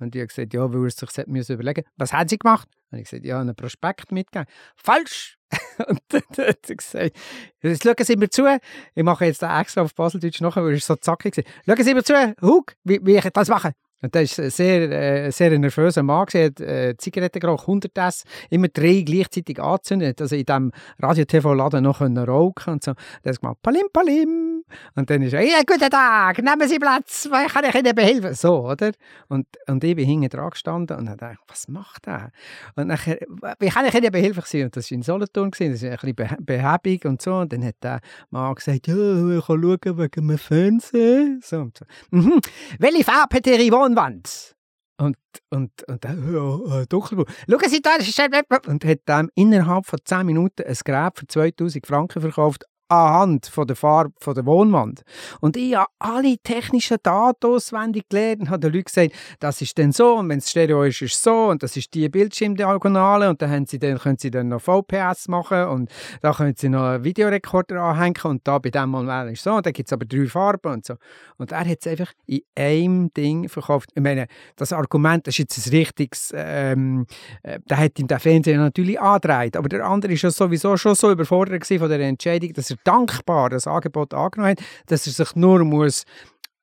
Und 0.00 0.14
die 0.14 0.22
hat 0.22 0.28
gesagt, 0.28 0.54
ja, 0.54 0.72
weil 0.72 0.84
er 0.84 0.90
sich 0.90 1.26
müssen 1.26 1.52
überlegen 1.52 1.84
Was 1.96 2.12
haben 2.12 2.28
sie 2.28 2.38
gemacht? 2.38 2.68
Und 2.90 2.98
ich 2.98 3.04
gesagt, 3.04 3.24
ja, 3.24 3.40
einen 3.40 3.54
Prospekt 3.54 4.10
mitgegeben. 4.12 4.50
Falsch! 4.76 5.36
und 5.88 6.00
dann 6.08 6.22
hat 6.38 6.70
er 6.70 6.76
gesagt, 6.76 7.16
jetzt 7.62 7.82
schauen 7.82 7.94
Sie 7.98 8.16
mir 8.16 8.30
zu, 8.30 8.46
ich 8.94 9.02
mache 9.02 9.26
jetzt 9.26 9.42
extra 9.42 9.82
auf 9.82 9.94
Baseldeutsch 9.94 10.40
nachher, 10.40 10.64
weil 10.64 10.74
er 10.74 10.80
so 10.80 10.96
zackig 10.96 11.36
war. 11.36 11.44
Schauen 11.66 11.84
Sie 11.84 11.94
mir 11.94 12.04
zu, 12.04 12.14
Hug, 12.40 12.74
wie, 12.84 13.00
wie 13.02 13.16
ich 13.16 13.24
das 13.24 13.48
mache. 13.48 13.72
Und 14.02 14.14
das 14.14 14.38
war 14.38 14.44
ein 14.46 14.50
sehr, 14.50 14.90
äh, 14.90 15.30
sehr 15.30 15.58
nervöser 15.58 16.02
Mann. 16.02 16.26
Er 16.32 16.46
hat 16.46 16.60
äh, 16.60 16.96
Zigaretten 16.96 17.40
geraucht, 17.40 17.62
100 17.62 17.96
S, 17.98 18.24
immer 18.48 18.68
drei 18.68 19.02
gleichzeitig 19.02 19.60
angezündet. 19.60 20.20
Also 20.20 20.36
in 20.36 20.46
diesem 20.46 20.72
Radio-TV-Laden 20.98 21.84
noch 21.84 22.00
rauchen 22.00 22.74
und 22.74 22.84
so. 22.84 22.92
Er 23.22 23.32
hat 23.32 23.40
gemacht, 23.40 23.58
Palim, 23.62 23.88
Palim. 23.92 24.49
Und 24.94 25.10
dann 25.10 25.22
ist 25.22 25.32
er, 25.32 25.42
ja, 25.42 25.60
guten 25.66 25.90
Tag, 25.90 26.38
nehmen 26.42 26.68
Sie 26.68 26.78
Platz, 26.78 27.28
wie 27.30 27.46
kann 27.46 27.64
ich 27.64 27.74
Ihnen 27.74 27.94
behelfen? 27.94 28.34
So, 28.34 28.66
oder? 28.66 28.92
Und, 29.28 29.46
und 29.66 29.82
ich 29.84 29.96
bin 29.96 30.06
hinten 30.06 30.28
dran 30.28 30.50
gestanden 30.50 30.96
und 30.98 31.08
habe 31.08 31.18
gedacht, 31.18 31.44
was 31.48 31.68
macht 31.68 32.06
er? 32.06 32.30
Und 32.76 32.88
nachher, 32.88 33.18
wie 33.58 33.68
kann 33.68 33.86
ich 33.86 33.94
Ihnen 33.94 34.12
behilflich 34.12 34.46
sein? 34.46 34.64
Und 34.64 34.76
das 34.76 34.90
war 34.90 34.96
in 34.96 35.02
Solothurn, 35.02 35.50
das 35.50 35.60
ist 35.60 35.84
ein 35.84 35.96
bisschen 36.14 36.44
behäbig 36.44 37.04
und 37.04 37.22
so. 37.22 37.36
Und 37.36 37.52
dann 37.52 37.64
hat 37.64 37.76
der 37.82 38.00
Mann 38.30 38.54
gesagt, 38.54 38.86
ja, 38.86 38.94
ich 38.94 39.46
kann 39.46 39.62
schauen 39.62 39.98
wegen 39.98 40.28
dem 40.28 40.38
Fernsehen. 40.38 41.40
So 41.42 41.58
und 41.58 41.78
so. 41.78 41.84
Mhm. 42.10 42.40
Welche 42.78 43.04
Farbe 43.04 43.36
hat 43.36 43.46
Ihre 43.46 43.72
Wohnwand? 43.72 44.56
Und, 45.00 45.16
und, 45.48 45.70
und 45.88 46.04
dann, 46.04 46.30
ja, 46.30 46.80
äh, 46.80 46.86
dunkelblau. 46.86 47.24
Schauen 47.48 47.70
Sie 47.70 47.80
da, 47.80 47.96
das 47.96 48.06
ist 48.06 48.20
Und 48.66 48.84
hat 48.84 48.98
dann 49.06 49.30
innerhalb 49.34 49.86
von 49.86 49.98
10 50.04 50.26
Minuten 50.26 50.62
ein 50.62 50.76
Gerät 50.84 51.18
für 51.18 51.26
2000 51.26 51.86
Franken 51.86 52.20
verkauft, 52.20 52.66
anhand 52.90 53.46
von 53.46 53.66
der 53.66 53.76
Farbe 53.76 54.12
von 54.18 54.34
der 54.34 54.44
Wohnwand. 54.44 55.02
Und 55.40 55.56
ich 55.56 55.76
habe 55.76 55.90
alle 55.98 56.36
technischen 56.38 56.96
Daten 57.02 57.46
auswendig 57.46 58.08
gelernt 58.08 58.42
und 58.42 58.50
habe 58.50 58.60
den 58.60 58.72
Leuten 58.72 58.84
gesagt, 58.84 59.12
das 59.38 59.62
ist 59.62 59.78
dann 59.78 59.92
so 59.92 60.16
und 60.16 60.28
wenn 60.28 60.38
es 60.38 60.50
Stereo 60.50 60.82
ist, 60.82 61.00
ist 61.00 61.14
es 61.14 61.22
so 61.22 61.48
und 61.48 61.62
das 61.62 61.76
ist 61.76 61.94
die 61.94 62.08
Bildschirmdiagonale 62.08 63.30
und 63.30 63.40
dann, 63.40 63.50
haben 63.50 63.66
sie 63.66 63.78
dann 63.78 63.98
können 63.98 64.18
sie 64.18 64.30
dann 64.30 64.48
noch 64.48 64.60
VPS 64.60 65.28
machen 65.28 65.64
und 65.64 65.90
da 66.20 66.32
können 66.32 66.54
sie 66.56 66.68
noch 66.68 66.82
einen 66.82 67.04
Videorekorder 67.04 67.80
anhängen 67.80 68.22
und 68.24 68.46
da 68.46 68.58
bei 68.58 68.70
dem 68.70 68.90
Modell 68.90 69.28
ist 69.28 69.38
es 69.38 69.44
so 69.44 69.52
und 69.52 69.64
dann 69.64 69.72
gibt 69.72 69.88
es 69.88 69.92
aber 69.92 70.04
drei 70.04 70.26
Farben 70.26 70.72
und 70.72 70.84
so. 70.84 70.94
Und 71.38 71.52
er 71.52 71.60
hat 71.60 71.78
es 71.80 71.86
einfach 71.86 72.12
in 72.26 72.42
einem 72.54 73.12
Ding 73.14 73.48
verkauft. 73.48 73.90
Ich 73.94 74.02
meine, 74.02 74.26
das 74.56 74.72
Argument, 74.72 75.26
das 75.26 75.34
ist 75.34 75.38
jetzt 75.38 75.66
ein 75.66 75.70
richtiges, 75.70 76.32
ähm, 76.34 77.06
äh, 77.42 77.60
da 77.66 77.76
hat 77.76 77.98
ihm 77.98 78.08
der 78.08 78.20
Fernseher 78.20 78.58
natürlich 78.58 79.00
angedreht, 79.00 79.56
aber 79.56 79.68
der 79.68 79.84
andere 79.86 80.12
ist 80.12 80.22
ja 80.22 80.30
sowieso 80.30 80.76
schon 80.76 80.94
so 80.94 81.10
überfordert 81.10 81.66
von 81.66 81.88
der 81.88 82.00
Entscheidung, 82.00 82.52
dass 82.52 82.70
er 82.70 82.76
dankbar 82.84 83.50
das 83.50 83.66
Angebot 83.66 84.14
angenommen 84.14 84.52
hat, 84.52 84.60
dass 84.86 85.06
er 85.06 85.12
sich 85.12 85.34
nur 85.36 85.64
muss 85.64 86.04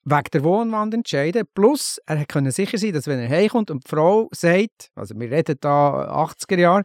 wegen 0.05 0.31
der 0.33 0.43
Wohnwand 0.43 0.93
entscheiden. 0.93 1.43
Plus, 1.53 1.99
er 2.05 2.25
konnte 2.25 2.51
sicher 2.51 2.77
sein, 2.77 2.93
dass 2.93 3.07
wenn 3.07 3.19
er 3.19 3.29
heimkommt 3.29 3.69
und 3.69 3.83
die 3.83 3.89
Frau 3.89 4.29
sagt, 4.31 4.89
also 4.95 5.13
wir 5.19 5.29
reden 5.29 5.57
da 5.59 6.25
80er 6.25 6.59
Jahre, 6.59 6.83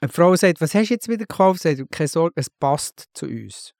eine 0.00 0.08
Frau 0.08 0.34
sagt, 0.36 0.60
was 0.60 0.74
hast 0.74 0.88
du 0.88 0.94
jetzt 0.94 1.08
wieder 1.08 1.26
gekauft? 1.26 1.62
Sagt, 1.62 1.80
keine 1.90 2.08
Sorge, 2.08 2.34
es 2.36 2.50
passt 2.50 3.06
zu 3.14 3.26
uns. 3.26 3.72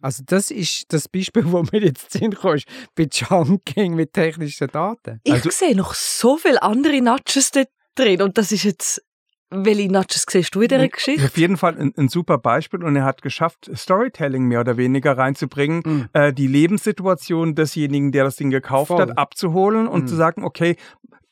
Also 0.00 0.22
das 0.26 0.50
ist 0.50 0.92
das 0.92 1.08
Beispiel, 1.08 1.50
wo 1.50 1.62
mir 1.72 1.80
jetzt 1.80 2.12
Sinn 2.12 2.34
kommt, 2.34 2.64
bei 2.94 3.06
Chunking 3.06 3.94
mit 3.94 4.12
technischen 4.12 4.68
Daten. 4.68 5.20
Ich 5.24 5.32
also, 5.32 5.50
sehe 5.50 5.74
noch 5.74 5.94
so 5.94 6.36
viele 6.36 6.62
andere 6.62 7.00
Nudges 7.00 7.50
drin 7.94 8.22
und 8.22 8.36
das 8.36 8.52
ist 8.52 8.64
jetzt 8.64 9.02
welche 9.50 9.90
Nudges 9.90 10.26
siehst 10.28 10.54
du 10.54 10.62
in 10.62 10.68
dieser 10.68 10.88
Geschichte? 10.88 11.26
Auf 11.26 11.36
jeden 11.36 11.56
Fall 11.56 11.78
ein, 11.78 11.92
ein, 11.96 12.08
super 12.08 12.38
Beispiel 12.38 12.82
und 12.82 12.96
er 12.96 13.04
hat 13.04 13.22
geschafft, 13.22 13.70
Storytelling 13.74 14.44
mehr 14.44 14.60
oder 14.60 14.76
weniger 14.76 15.16
reinzubringen, 15.16 15.82
mhm. 15.84 16.08
äh, 16.12 16.32
die 16.32 16.46
Lebenssituation 16.46 17.54
desjenigen, 17.54 18.12
der 18.12 18.24
das 18.24 18.36
Ding 18.36 18.50
gekauft 18.50 18.88
Voll. 18.88 19.00
hat, 19.00 19.18
abzuholen 19.18 19.86
und 19.86 20.02
mhm. 20.02 20.06
zu 20.08 20.16
sagen, 20.16 20.44
okay, 20.44 20.76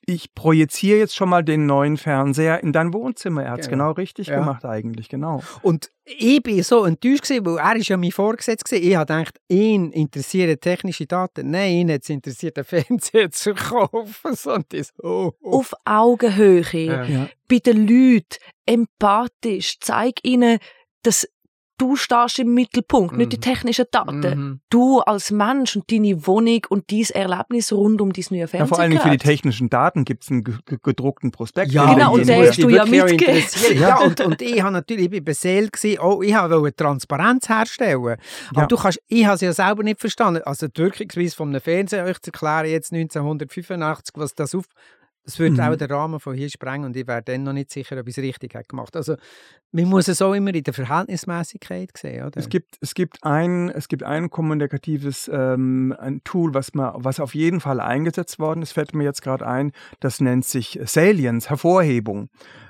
ich 0.05 0.35
projiziere 0.35 0.99
jetzt 0.99 1.15
schon 1.15 1.29
mal 1.29 1.43
den 1.43 1.67
neuen 1.67 1.97
Fernseher 1.97 2.63
in 2.63 2.73
dein 2.73 2.93
Wohnzimmer. 2.93 3.45
Er 3.45 3.53
hat 3.53 3.61
es 3.61 3.69
genau. 3.69 3.85
genau. 3.85 3.93
richtig 3.95 4.27
ja. 4.29 4.39
gemacht 4.39 4.65
eigentlich, 4.65 5.09
genau. 5.09 5.43
Und 5.63 5.91
ich 6.05 6.43
bin 6.43 6.63
so 6.63 6.85
enttäuscht 6.85 7.23
gewesen, 7.23 7.47
weil 7.47 7.59
er 7.59 7.77
ist 7.77 7.89
ja 7.89 7.97
mein 7.97 8.11
Vorgesetzter 8.11 8.77
Ich 8.77 8.97
habe 8.97 9.07
gedacht, 9.07 9.41
ihn 9.49 9.93
interessieren 9.93 10.59
technische 10.59 11.07
Daten. 11.07 11.51
Nein, 11.51 11.73
ihn 11.73 11.93
hat 11.93 12.03
es 12.03 12.11
interessiert, 12.11 12.57
den 12.57 12.65
Fernseher 12.65 13.31
zu 13.31 13.55
kaufen. 13.55 14.35
So, 14.35 14.59
das, 14.69 14.93
oh, 15.03 15.33
oh. 15.41 15.59
Auf 15.59 15.73
Augenhöhe, 15.85 17.07
ja. 17.09 17.29
bei 17.49 17.59
den 17.59 17.87
Leuten, 17.87 18.39
empathisch, 18.67 19.79
zeig 19.81 20.17
ihnen, 20.25 20.59
dass 21.03 21.29
du 21.79 21.97
stehst 21.97 22.39
im 22.39 22.55
Mittelpunkt, 22.55 23.13
mhm. 23.13 23.19
nicht 23.19 23.33
die 23.33 23.37
mhm. 23.37 23.43
technischen 23.43 23.87
Daten. 23.91 24.21
Mhm. 24.21 24.61
Du 24.71 25.01
als 25.01 25.31
Mensch 25.31 25.77
und 25.77 25.91
deine 25.91 26.27
Wohnung 26.27 26.61
und 26.69 26.91
dein 26.91 27.05
Erlebnis 27.13 27.73
rund 27.73 28.01
um 28.01 28.13
dein 28.13 28.25
neue 28.31 28.47
Fernsehen. 28.47 28.61
Ja, 28.61 28.67
vor 28.67 28.79
allem 28.79 28.99
für 28.99 29.11
die 29.11 29.19
technischen 29.19 29.69
Daten 29.69 30.05
gibt 30.05 30.25
es 30.25 30.31
einen 30.31 30.45
gedruckten 30.83 31.31
Prospekt. 31.31 31.73
Ja, 31.73 31.93
genau, 31.93 32.15
und 32.15 32.27
den 32.27 32.47
hast 32.47 32.63
du 32.63 32.69
ja 32.69 32.85
mitgegeben. 32.85 33.43
Ja, 33.75 34.01
und, 34.01 34.21
und 34.21 34.41
ich 34.43 34.63
habe 34.63 34.73
natürlich, 34.73 35.13
ich 35.13 35.25
beseelt 35.25 35.73
gewesen, 35.73 36.01
oh, 36.01 36.23
ich 36.23 36.35
wollte 36.35 36.77
Transparenz 36.77 37.49
herstellen. 37.49 37.99
Aber 38.01 38.17
ja. 38.55 38.67
du 38.67 38.77
kannst, 38.77 39.01
ich 39.09 39.25
habe 39.25 39.35
es 39.35 39.41
ja 39.41 39.53
selber 39.53 39.83
nicht 39.83 40.01
verstanden. 40.01 40.43
Also 40.45 40.69
die 40.69 40.81
Wirkungsweise 40.83 41.37
von 41.37 41.49
einem 41.49 41.61
Fernseher, 41.61 42.05
euch 42.05 42.21
zu 42.21 42.31
erklären, 42.31 42.67
jetzt 42.67 42.93
1985, 42.93 44.15
was 44.17 44.35
das 44.35 44.55
auf 44.55 44.67
das 45.25 45.39
würde 45.39 45.55
mhm. 45.55 45.61
auch 45.61 45.77
den 45.77 45.91
Rahmen 45.91 46.21
von 46.21 46.35
hier 46.35 46.51
sprengen 46.51 46.87
und 46.87 46.97
ich 46.97 47.07
wäre 47.07 47.23
dann 47.23 47.45
noch 47.45 47.53
nicht 47.53 47.71
sicher, 47.71 47.99
ob 47.99 48.09
ich 48.09 48.17
es 48.17 48.23
richtig 48.23 48.55
habe 48.55 48.65
gemacht 48.65 48.97
Also 48.97 49.17
man 49.71 49.85
muss 49.85 50.09
es 50.09 50.21
auch 50.21 50.33
immer 50.33 50.55
in 50.55 50.65
der 50.65 50.75
Verhältnismäßigkeit 50.75 51.97
sehen, 51.97 52.27
oder? 52.27 52.39
Es 52.39 52.49
gibt, 52.49 52.77
es 52.81 52.95
gibt 52.95 53.19
ein, 53.23 53.71
es 53.71 53.89
gibt 53.89 54.03
ein 54.03 54.31
kommunikatives 54.31 55.31
ähm, 55.33 55.95
ein 55.99 56.23
Tool, 56.25 56.55
was, 56.55 56.75
man, 56.75 56.93
was 56.97 57.21
auf 57.21 57.35
jeden 57.35 57.61
Fall 57.61 57.81
eingesetzt 57.81 58.39
worden 58.39 58.63
ist, 58.63 58.73
fällt 58.73 58.95
mir 58.95 59.05
jetzt 59.05 59.23
gerade 59.23 59.47
ein, 59.47 59.73
das 60.01 60.21
nennt 60.21 60.45
sich 60.45 60.79
Salience, 60.85 61.49
Hervorhebung. 61.49 62.29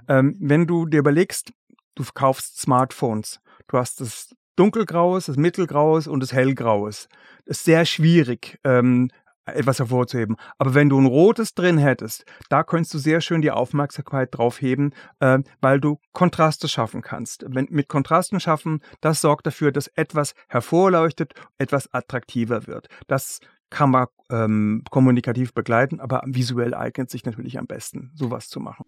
Ähm, 0.08 0.36
wenn 0.38 0.66
du 0.66 0.86
dir 0.86 0.98
überlegst, 0.98 1.52
du 1.94 2.04
kaufst 2.14 2.60
Smartphones, 2.60 3.40
du 3.68 3.78
hast 3.78 4.00
das 4.00 4.34
dunkelgraues, 4.56 5.26
das 5.26 5.36
mittelgraues 5.36 6.06
und 6.06 6.20
das 6.20 6.32
hellgraues. 6.32 7.08
Das 7.46 7.58
ist 7.58 7.64
sehr 7.64 7.84
schwierig, 7.84 8.58
ähm, 8.64 9.10
etwas 9.44 9.78
hervorzuheben. 9.78 10.36
Aber 10.58 10.74
wenn 10.74 10.88
du 10.88 11.00
ein 11.00 11.06
rotes 11.06 11.54
drin 11.54 11.78
hättest, 11.78 12.24
da 12.48 12.62
könntest 12.62 12.94
du 12.94 12.98
sehr 12.98 13.20
schön 13.20 13.42
die 13.42 13.50
Aufmerksamkeit 13.50 14.28
drauf 14.32 14.60
heben, 14.60 14.92
äh, 15.20 15.38
weil 15.60 15.80
du 15.80 15.98
Kontraste 16.12 16.68
schaffen 16.68 17.02
kannst. 17.02 17.44
Wenn, 17.48 17.66
mit 17.70 17.88
Kontrasten 17.88 18.40
schaffen, 18.40 18.80
das 19.00 19.20
sorgt 19.20 19.46
dafür, 19.46 19.72
dass 19.72 19.88
etwas 19.88 20.34
hervorleuchtet, 20.48 21.34
etwas 21.58 21.92
attraktiver 21.92 22.66
wird. 22.66 22.88
Das 23.06 23.40
kann 23.70 23.90
man 23.90 24.06
ähm, 24.30 24.84
kommunikativ 24.90 25.54
begleiten, 25.54 25.98
aber 25.98 26.22
visuell 26.26 26.74
eignet 26.74 27.10
sich 27.10 27.24
natürlich 27.24 27.58
am 27.58 27.66
besten, 27.66 28.12
sowas 28.14 28.48
zu 28.48 28.60
machen. 28.60 28.84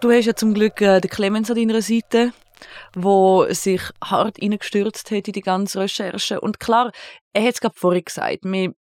Du 0.00 0.10
hast 0.10 0.26
ja 0.26 0.34
zum 0.34 0.54
Glück 0.54 0.80
äh, 0.80 1.00
den 1.00 1.10
Clemens 1.10 1.50
an 1.50 1.56
deiner 1.56 1.82
Seite 1.82 2.32
wo 2.94 3.46
sich 3.50 3.82
hart 4.02 4.38
hineingestürzt 4.38 5.10
hat 5.10 5.28
in 5.28 5.32
die 5.32 5.40
ganze 5.40 5.80
Recherche. 5.80 6.40
Und 6.40 6.60
klar, 6.60 6.92
er 7.32 7.42
hat 7.42 7.54
es 7.54 7.60
gerade 7.60 7.78
vorhin 7.78 8.04
gesagt, 8.04 8.38
wir 8.42 8.74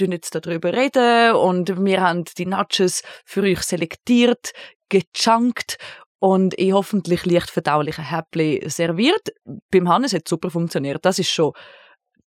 reden 0.00 0.12
jetzt 0.12 0.34
darüber 0.34 0.72
reden 0.72 1.34
und 1.34 1.84
wir 1.84 2.00
haben 2.00 2.24
die 2.24 2.46
Nudges 2.46 3.02
für 3.24 3.42
euch 3.42 3.62
selektiert, 3.62 4.52
gechunkt 4.88 5.76
und 6.18 6.58
ich 6.58 6.72
hoffentlich 6.72 7.26
leicht 7.26 7.50
verdauliche 7.50 8.02
Häppchen 8.02 8.68
serviert. 8.68 9.30
Beim 9.70 9.88
Hannes 9.88 10.12
hat 10.12 10.22
es 10.26 10.30
super 10.30 10.50
funktioniert. 10.50 11.04
Das 11.04 11.18
ist 11.18 11.30
schon, 11.30 11.52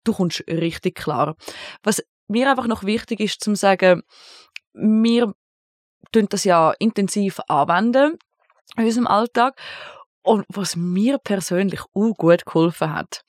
du 0.04 0.14
kommst 0.14 0.44
richtig 0.48 0.96
klar. 0.96 1.36
Was 1.84 2.04
mir 2.28 2.50
einfach 2.50 2.68
noch 2.68 2.84
wichtig 2.84 3.20
ist, 3.20 3.44
zu 3.44 3.56
sagen, 3.56 4.04
wir 4.74 5.34
tun 6.12 6.28
das 6.30 6.44
ja 6.44 6.74
intensiv 6.80 7.40
anwenden 7.48 8.18
in 8.78 8.86
unserem 8.86 9.08
Alltag 9.08 9.56
und 10.24 10.46
was 10.50 10.76
mir 10.76 11.18
persönlich 11.18 11.82
auch 11.94 12.14
gut 12.18 12.46
geholfen 12.46 12.94
hat, 12.94 13.22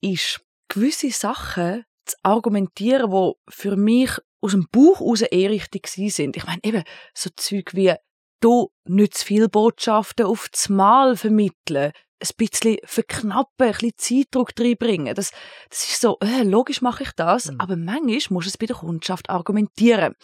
ist, 0.00 0.40
gewisse 0.68 1.10
Sachen 1.10 1.84
zu 2.04 2.16
argumentieren, 2.22 3.10
die 3.10 3.32
für 3.52 3.76
mich 3.76 4.10
aus 4.40 4.52
dem 4.52 4.66
Bauch 4.72 5.00
heraus 5.00 5.22
eher 5.22 5.50
richtig 5.50 5.86
sind. 5.86 6.36
Ich 6.36 6.46
meine, 6.46 6.60
eben 6.64 6.82
so 7.14 7.30
Zeug 7.36 7.74
wie, 7.74 7.94
du 8.42 8.70
nicht 8.84 9.14
zu 9.14 9.24
viele 9.24 9.48
Botschaften 9.48 10.26
auf 10.26 10.48
das 10.50 10.68
Mal 10.68 11.16
vermitteln, 11.16 11.92
ein 12.22 12.36
bisschen 12.36 12.76
verknappen, 12.84 13.66
ein 13.66 13.72
bisschen 13.72 13.92
Zeitdruck 13.96 14.52
reinbringen. 14.58 15.14
Das, 15.14 15.32
das 15.70 15.88
ist 15.88 16.00
so, 16.00 16.18
äh, 16.20 16.42
logisch 16.44 16.80
mache 16.80 17.02
ich 17.02 17.10
das, 17.12 17.50
mhm. 17.50 17.60
aber 17.60 17.76
manchmal 17.76 18.20
muss 18.30 18.46
es 18.46 18.56
bei 18.56 18.66
der 18.66 18.76
Kundschaft 18.76 19.28
argumentieren. 19.28 20.14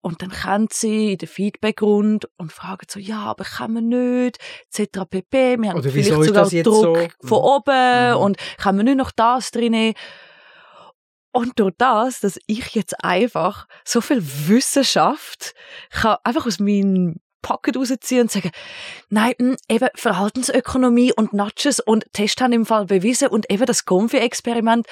Und 0.00 0.22
dann 0.22 0.30
kennt 0.30 0.72
sie 0.72 1.12
in 1.12 1.18
den 1.18 1.28
Feedbackrund 1.28 2.28
und 2.38 2.52
fragen 2.52 2.86
so, 2.88 2.98
ja, 2.98 3.20
aber 3.24 3.44
kann 3.44 3.72
man 3.74 3.88
nicht, 3.88 4.38
etc. 4.72 5.00
pp. 5.08 5.58
Wir 5.58 5.70
haben 5.70 5.78
Oder 5.78 5.90
vielleicht 5.90 6.24
sogar 6.24 6.48
Druck 6.48 7.16
so? 7.20 7.28
von 7.28 7.38
oben 7.38 8.10
mhm. 8.10 8.16
und 8.16 8.36
kann 8.56 8.76
man 8.76 8.86
nicht 8.86 8.96
noch 8.96 9.10
das 9.10 9.50
drin 9.50 9.94
und 11.34 11.58
durch 11.58 11.72
das, 11.78 12.20
dass 12.20 12.38
ich 12.46 12.74
jetzt 12.74 13.02
einfach 13.02 13.66
so 13.84 14.00
viel 14.02 14.22
Wissenschaft 14.22 15.54
kann 15.90 16.18
einfach 16.24 16.46
aus 16.46 16.60
meinem 16.60 17.20
Pocket 17.42 17.76
rausziehen 17.76 18.22
und 18.22 18.30
sagen, 18.30 18.50
nein, 19.10 19.34
hm, 19.38 19.56
eben 19.68 19.88
Verhaltensökonomie 19.94 21.12
und 21.12 21.32
Nudges 21.32 21.80
und 21.80 22.06
Test 22.12 22.40
haben 22.40 22.52
im 22.52 22.64
Fall 22.64 22.86
bewiesen 22.86 23.28
und 23.28 23.50
eben 23.50 23.66
das 23.66 23.84
Confi-Experiment. 23.84 24.86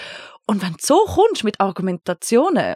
Und 0.47 0.63
wenn 0.63 0.73
du 0.73 0.79
so 0.81 1.05
kommst 1.07 1.45
mit 1.45 1.61
Argumentationen, 1.61 2.75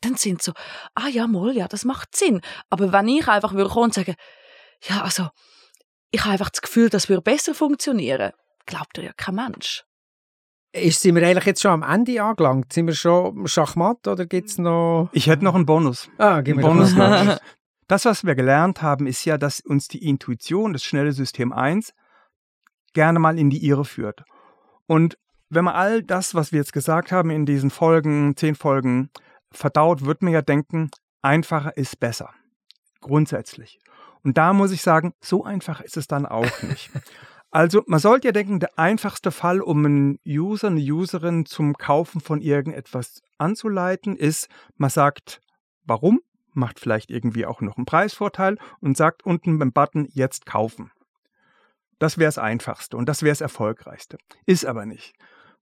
dann 0.00 0.16
sind 0.16 0.42
so, 0.42 0.52
ah 0.94 1.08
ja, 1.08 1.26
mal, 1.26 1.56
ja, 1.56 1.68
das 1.68 1.84
macht 1.84 2.14
Sinn. 2.14 2.40
Aber 2.70 2.92
wenn 2.92 3.08
ich 3.08 3.26
einfach 3.28 3.54
würde 3.54 3.70
kommen 3.70 3.86
und 3.86 3.94
sagen, 3.94 4.14
ja, 4.84 5.02
also, 5.02 5.28
ich 6.10 6.20
habe 6.22 6.32
einfach 6.32 6.50
das 6.50 6.62
Gefühl, 6.62 6.90
das 6.90 7.08
würde 7.08 7.22
besser 7.22 7.54
funktionieren, 7.54 8.32
glaubt 8.66 8.98
ja 8.98 9.12
kein 9.16 9.36
Mensch. 9.36 9.84
Ist, 10.72 11.02
sind 11.02 11.14
wir 11.14 11.26
eigentlich 11.26 11.44
jetzt 11.44 11.60
schon 11.60 11.70
am 11.70 11.82
Ende 11.82 12.22
angelangt? 12.22 12.72
Sind 12.72 12.86
wir 12.86 12.94
schon 12.94 13.46
Schachmatt 13.46 14.08
oder 14.08 14.24
gibt 14.24 14.48
es 14.48 14.58
noch... 14.58 15.10
Ich 15.12 15.26
hätte 15.26 15.44
noch 15.44 15.54
einen 15.54 15.66
Bonus. 15.66 16.08
Ah, 16.16 16.40
gib 16.40 16.56
mir 16.56 16.62
Bonus. 16.62 16.94
Das, 17.92 18.06
was 18.06 18.24
wir 18.24 18.34
gelernt 18.34 18.80
haben, 18.80 19.06
ist 19.06 19.22
ja, 19.26 19.36
dass 19.36 19.60
uns 19.60 19.86
die 19.86 20.08
Intuition, 20.08 20.72
das 20.72 20.82
schnelle 20.82 21.12
System 21.12 21.52
1, 21.52 21.92
gerne 22.94 23.18
mal 23.18 23.38
in 23.38 23.50
die 23.50 23.66
Irre 23.66 23.84
führt. 23.84 24.24
Und 24.86 25.18
wenn 25.50 25.66
man 25.66 25.74
all 25.74 26.02
das, 26.02 26.34
was 26.34 26.52
wir 26.52 26.58
jetzt 26.58 26.72
gesagt 26.72 27.12
haben 27.12 27.28
in 27.28 27.44
diesen 27.44 27.68
Folgen, 27.68 28.34
zehn 28.34 28.54
Folgen, 28.54 29.10
verdaut, 29.50 30.06
wird 30.06 30.22
man 30.22 30.32
ja 30.32 30.40
denken, 30.40 30.90
einfacher 31.20 31.76
ist 31.76 32.00
besser. 32.00 32.30
Grundsätzlich. 33.02 33.78
Und 34.24 34.38
da 34.38 34.54
muss 34.54 34.72
ich 34.72 34.80
sagen, 34.80 35.12
so 35.20 35.44
einfach 35.44 35.82
ist 35.82 35.98
es 35.98 36.06
dann 36.06 36.24
auch 36.24 36.62
nicht. 36.62 36.90
Also 37.54 37.82
man 37.86 38.00
sollte 38.00 38.28
ja 38.28 38.32
denken, 38.32 38.60
der 38.60 38.78
einfachste 38.78 39.30
Fall, 39.30 39.60
um 39.60 39.84
einen 39.84 40.18
User, 40.26 40.68
eine 40.68 40.80
Userin 40.80 41.44
zum 41.44 41.74
Kaufen 41.74 42.22
von 42.22 42.40
irgendetwas 42.40 43.20
anzuleiten, 43.36 44.16
ist, 44.16 44.48
man 44.78 44.88
sagt, 44.88 45.42
warum, 45.84 46.22
macht 46.54 46.80
vielleicht 46.80 47.10
irgendwie 47.10 47.46
auch 47.46 47.60
noch 47.60 47.76
einen 47.76 47.86
Preisvorteil 47.86 48.58
und 48.80 48.96
sagt 48.96 49.24
unten 49.24 49.58
beim 49.58 49.72
Button 49.72 50.08
jetzt 50.10 50.46
kaufen. 50.46 50.90
Das 51.98 52.18
wäre 52.18 52.28
das 52.28 52.38
Einfachste 52.38 52.96
und 52.96 53.08
das 53.08 53.22
wäre 53.22 53.32
das 53.32 53.40
Erfolgreichste. 53.40 54.18
Ist 54.46 54.66
aber 54.66 54.86
nicht. 54.86 55.14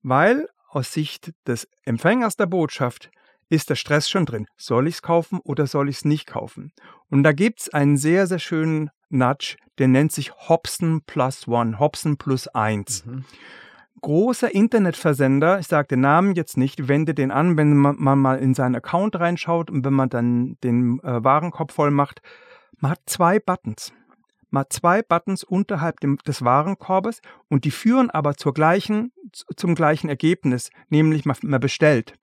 Weil 0.02 0.48
aus 0.68 0.92
Sicht 0.92 1.32
des 1.46 1.68
Empfängers 1.84 2.36
der 2.36 2.46
Botschaft 2.46 3.10
ist 3.50 3.68
der 3.68 3.74
Stress 3.74 4.08
schon 4.08 4.24
drin. 4.24 4.46
Soll 4.56 4.86
ich 4.86 4.94
es 4.94 5.02
kaufen 5.02 5.40
oder 5.40 5.66
soll 5.66 5.88
ich 5.88 5.96
es 5.96 6.04
nicht 6.04 6.26
kaufen? 6.26 6.72
Und 7.10 7.24
da 7.24 7.32
gibt 7.32 7.60
es 7.60 7.68
einen 7.68 7.96
sehr, 7.96 8.26
sehr 8.26 8.38
schönen 8.38 8.90
Nudge, 9.10 9.56
der 9.78 9.88
nennt 9.88 10.12
sich 10.12 10.32
Hobson 10.48 11.02
Plus 11.04 11.48
One, 11.48 11.78
Hobson 11.78 12.16
plus 12.16 12.46
eins. 12.48 13.04
Mhm. 13.04 13.24
Großer 14.02 14.54
Internetversender, 14.54 15.58
ich 15.58 15.66
sage 15.66 15.88
den 15.88 16.00
Namen 16.00 16.34
jetzt 16.34 16.56
nicht, 16.56 16.88
wende 16.88 17.12
den 17.12 17.30
an, 17.30 17.56
wenn 17.56 17.76
man, 17.76 17.96
man, 17.98 18.18
mal 18.18 18.38
in 18.38 18.54
seinen 18.54 18.74
Account 18.74 19.16
reinschaut 19.16 19.70
und 19.70 19.84
wenn 19.84 19.92
man 19.92 20.08
dann 20.08 20.56
den 20.64 21.00
äh, 21.00 21.22
Warenkorb 21.22 21.70
voll 21.72 21.90
macht. 21.90 22.22
Man 22.78 22.92
hat 22.92 23.00
zwei 23.06 23.38
Buttons. 23.38 23.92
Man 24.48 24.62
hat 24.62 24.72
zwei 24.72 25.02
Buttons 25.02 25.44
unterhalb 25.44 26.00
dem, 26.00 26.16
des 26.18 26.42
Warenkorbes 26.42 27.20
und 27.48 27.64
die 27.64 27.70
führen 27.70 28.10
aber 28.10 28.36
zur 28.36 28.54
gleichen, 28.54 29.12
zum 29.56 29.74
gleichen 29.74 30.08
Ergebnis, 30.08 30.70
nämlich 30.88 31.26
man, 31.26 31.36
man 31.42 31.60
bestellt. 31.60 32.14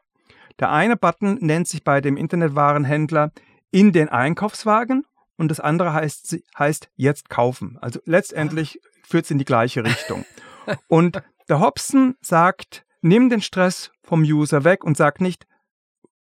Der 0.59 0.71
eine 0.71 0.97
Button 0.97 1.37
nennt 1.41 1.67
sich 1.67 1.83
bei 1.83 2.01
dem 2.01 2.17
Internetwarenhändler 2.17 3.31
in 3.69 3.91
den 3.91 4.09
Einkaufswagen 4.09 5.05
und 5.37 5.49
das 5.49 5.59
andere 5.59 5.93
heißt, 5.93 6.37
heißt 6.57 6.89
jetzt 6.95 7.29
kaufen. 7.29 7.77
Also 7.79 7.99
letztendlich 8.05 8.81
führt 9.03 9.25
es 9.25 9.31
in 9.31 9.37
die 9.37 9.45
gleiche 9.45 9.83
Richtung. 9.83 10.25
Und 10.89 11.21
der 11.49 11.59
Hobson 11.59 12.15
sagt, 12.21 12.85
nimm 13.01 13.29
den 13.29 13.41
Stress 13.41 13.91
vom 14.03 14.21
User 14.21 14.63
weg 14.63 14.83
und 14.83 14.97
sagt 14.97 15.21
nicht, 15.21 15.47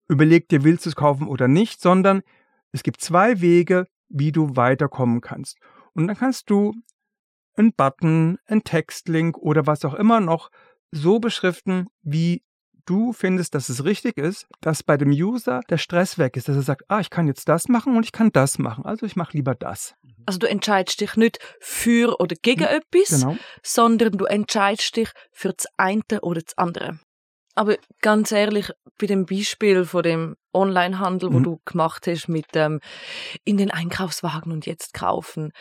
überleg 0.08 0.48
dir, 0.50 0.64
willst 0.64 0.86
du 0.86 0.90
es 0.90 0.96
kaufen 0.96 1.28
oder 1.28 1.48
nicht, 1.48 1.82
sondern 1.82 2.22
es 2.72 2.84
gibt 2.84 3.02
zwei 3.02 3.42
Wege, 3.42 3.88
wie 4.10 4.32
du 4.32 4.56
weiterkommen 4.56 5.22
kannst. 5.22 5.58
Und 5.94 6.08
dann 6.08 6.18
kannst 6.18 6.50
du 6.50 6.74
einen 7.56 7.74
Button, 7.74 8.38
einen 8.46 8.64
Textlink 8.64 9.38
oder 9.38 9.66
was 9.66 9.86
auch 9.86 9.94
immer 9.94 10.20
noch 10.20 10.52
so 10.92 11.20
beschriften, 11.20 11.88
wie 12.02 12.44
du 12.86 13.14
findest, 13.14 13.56
dass 13.56 13.70
es 13.70 13.84
richtig 13.84 14.18
ist, 14.18 14.48
dass 14.62 14.84
bei 14.84 14.98
dem 14.98 15.10
User 15.10 15.62
der 15.70 15.78
Stress 15.78 16.18
weg 16.18 16.38
ist, 16.38 16.48
dass 16.48 16.56
er 16.56 16.62
sagt, 16.62 16.84
ah, 16.88 17.00
ich 17.00 17.10
kann 17.10 17.28
jetzt 17.28 17.48
das 17.50 17.68
machen 17.68 17.96
und 17.98 18.06
ich 18.06 18.12
kann 18.12 18.32
das 18.32 18.58
machen, 18.58 18.86
also 18.86 19.06
ich 19.06 19.16
mache 19.16 19.34
lieber 19.34 19.56
das. 19.56 19.96
Also 20.26 20.40
du 20.40 20.48
entscheidest 20.48 21.02
dich 21.02 21.16
nicht 21.16 21.40
für 21.60 22.20
oder 22.20 22.36
gegen 22.42 22.68
hm, 22.68 22.82
etwas, 22.82 23.22
genau. 23.22 23.38
sondern 23.62 24.14
du 24.14 24.26
entscheidest 24.26 24.96
dich 24.96 25.10
für 25.32 25.54
das 25.54 25.68
eine 25.78 26.22
oder 26.22 26.42
das 26.42 26.58
andere. 26.58 27.00
Aber 27.56 27.78
ganz 28.02 28.32
ehrlich, 28.32 28.70
bei 29.00 29.08
dem 29.08 29.26
Beispiel 29.26 29.86
von 29.86 30.04
dem 30.04 30.36
Onlinehandel, 30.54 31.32
wo 31.32 31.40
mhm. 31.40 31.44
du 31.44 31.62
gemacht 31.64 32.06
hast 32.06 32.28
mit 32.28 32.48
ähm, 32.54 32.82
in 33.46 33.58
den 33.58 33.72
Einkaufswagen 33.72 34.52
und 34.52 34.66
jetzt 34.66 34.94
kaufen, 34.94 35.54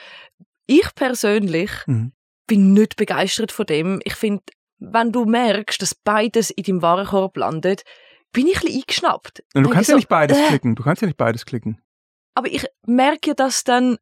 ich 0.66 0.94
persönlich 0.94 1.70
mhm. 1.86 2.12
bin 2.46 2.72
nicht 2.72 2.96
begeistert 2.96 3.52
von 3.52 3.66
dem. 3.66 4.00
Ich 4.04 4.14
finde, 4.14 4.42
wenn 4.92 5.12
du 5.12 5.24
merkst, 5.24 5.80
dass 5.80 5.94
beides 5.94 6.50
in 6.50 6.64
deinem 6.64 6.82
Warenkorb 6.82 7.36
landet, 7.36 7.84
bin 8.32 8.46
ich 8.46 8.56
ein 8.56 8.60
bisschen 8.62 8.80
eingeschnappt. 8.80 9.44
Und 9.54 9.62
du 9.62 9.70
kannst 9.70 9.86
so, 9.86 9.92
ja 9.92 9.96
nicht 9.96 10.08
beides 10.08 10.38
äh, 10.38 10.48
klicken. 10.48 10.74
Du 10.74 10.82
kannst 10.82 11.02
ja 11.02 11.06
nicht 11.06 11.16
beides 11.16 11.46
klicken. 11.46 11.80
Aber 12.34 12.48
ich 12.48 12.66
merke, 12.86 13.34
dass 13.34 13.64
dann 13.64 13.96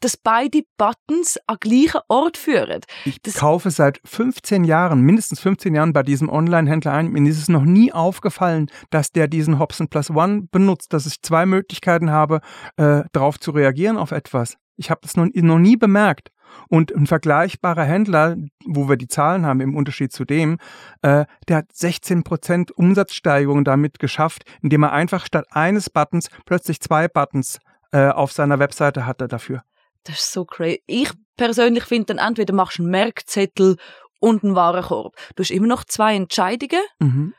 dass 0.00 0.16
beide 0.16 0.62
Buttons 0.76 1.38
an 1.46 1.56
gleichen 1.58 2.00
Ort 2.08 2.36
führen. 2.36 2.82
Ich 3.04 3.20
das 3.22 3.34
kaufe 3.34 3.70
seit 3.70 4.00
15 4.04 4.64
Jahren, 4.64 5.00
mindestens 5.00 5.40
15 5.40 5.74
Jahren 5.74 5.92
bei 5.92 6.02
diesem 6.02 6.28
Online-Händler 6.28 6.92
ein. 6.92 7.08
Mir 7.08 7.28
ist 7.30 7.38
es 7.38 7.48
noch 7.48 7.64
nie 7.64 7.92
aufgefallen, 7.92 8.70
dass 8.90 9.10
der 9.10 9.26
diesen 9.26 9.58
Hobson 9.58 9.88
Plus 9.88 10.10
One 10.10 10.48
benutzt, 10.50 10.92
dass 10.92 11.06
ich 11.06 11.22
zwei 11.22 11.46
Möglichkeiten 11.46 12.10
habe, 12.10 12.40
äh, 12.76 13.04
darauf 13.12 13.40
zu 13.40 13.52
reagieren 13.52 13.96
auf 13.96 14.10
etwas. 14.10 14.58
Ich 14.76 14.90
habe 14.90 15.00
das 15.02 15.16
noch, 15.16 15.26
noch 15.32 15.58
nie 15.58 15.76
bemerkt. 15.76 16.30
Und 16.68 16.94
ein 16.94 17.06
vergleichbarer 17.06 17.84
Händler, 17.84 18.36
wo 18.64 18.88
wir 18.88 18.96
die 18.96 19.08
Zahlen 19.08 19.46
haben 19.46 19.60
im 19.60 19.76
Unterschied 19.76 20.12
zu 20.12 20.24
dem, 20.24 20.58
äh, 21.02 21.24
der 21.48 21.56
hat 21.56 21.70
16% 21.72 22.72
Umsatzsteigerung 22.72 23.64
damit 23.64 23.98
geschafft, 23.98 24.44
indem 24.62 24.82
er 24.84 24.92
einfach 24.92 25.24
statt 25.26 25.46
eines 25.50 25.90
Buttons 25.90 26.28
plötzlich 26.44 26.80
zwei 26.80 27.08
Buttons 27.08 27.58
äh, 27.92 28.08
auf 28.08 28.32
seiner 28.32 28.58
Webseite 28.58 29.06
hatte 29.06 29.28
dafür. 29.28 29.62
Das 30.04 30.16
ist 30.16 30.32
so 30.32 30.44
crazy. 30.44 30.82
Ich 30.86 31.10
persönlich 31.36 31.84
finde 31.84 32.14
dann 32.14 32.18
entweder 32.18 32.54
machst 32.54 32.78
du 32.78 32.82
einen 32.82 32.90
Merkzettel 32.90 33.76
und 34.20 34.44
einen 34.44 34.54
Warenkorb. 34.54 35.14
Du 35.34 35.42
hast 35.42 35.50
immer 35.50 35.66
noch 35.66 35.84
zwei 35.84 36.14
Entscheidungen. 36.14 36.82
Mhm. 36.98 37.34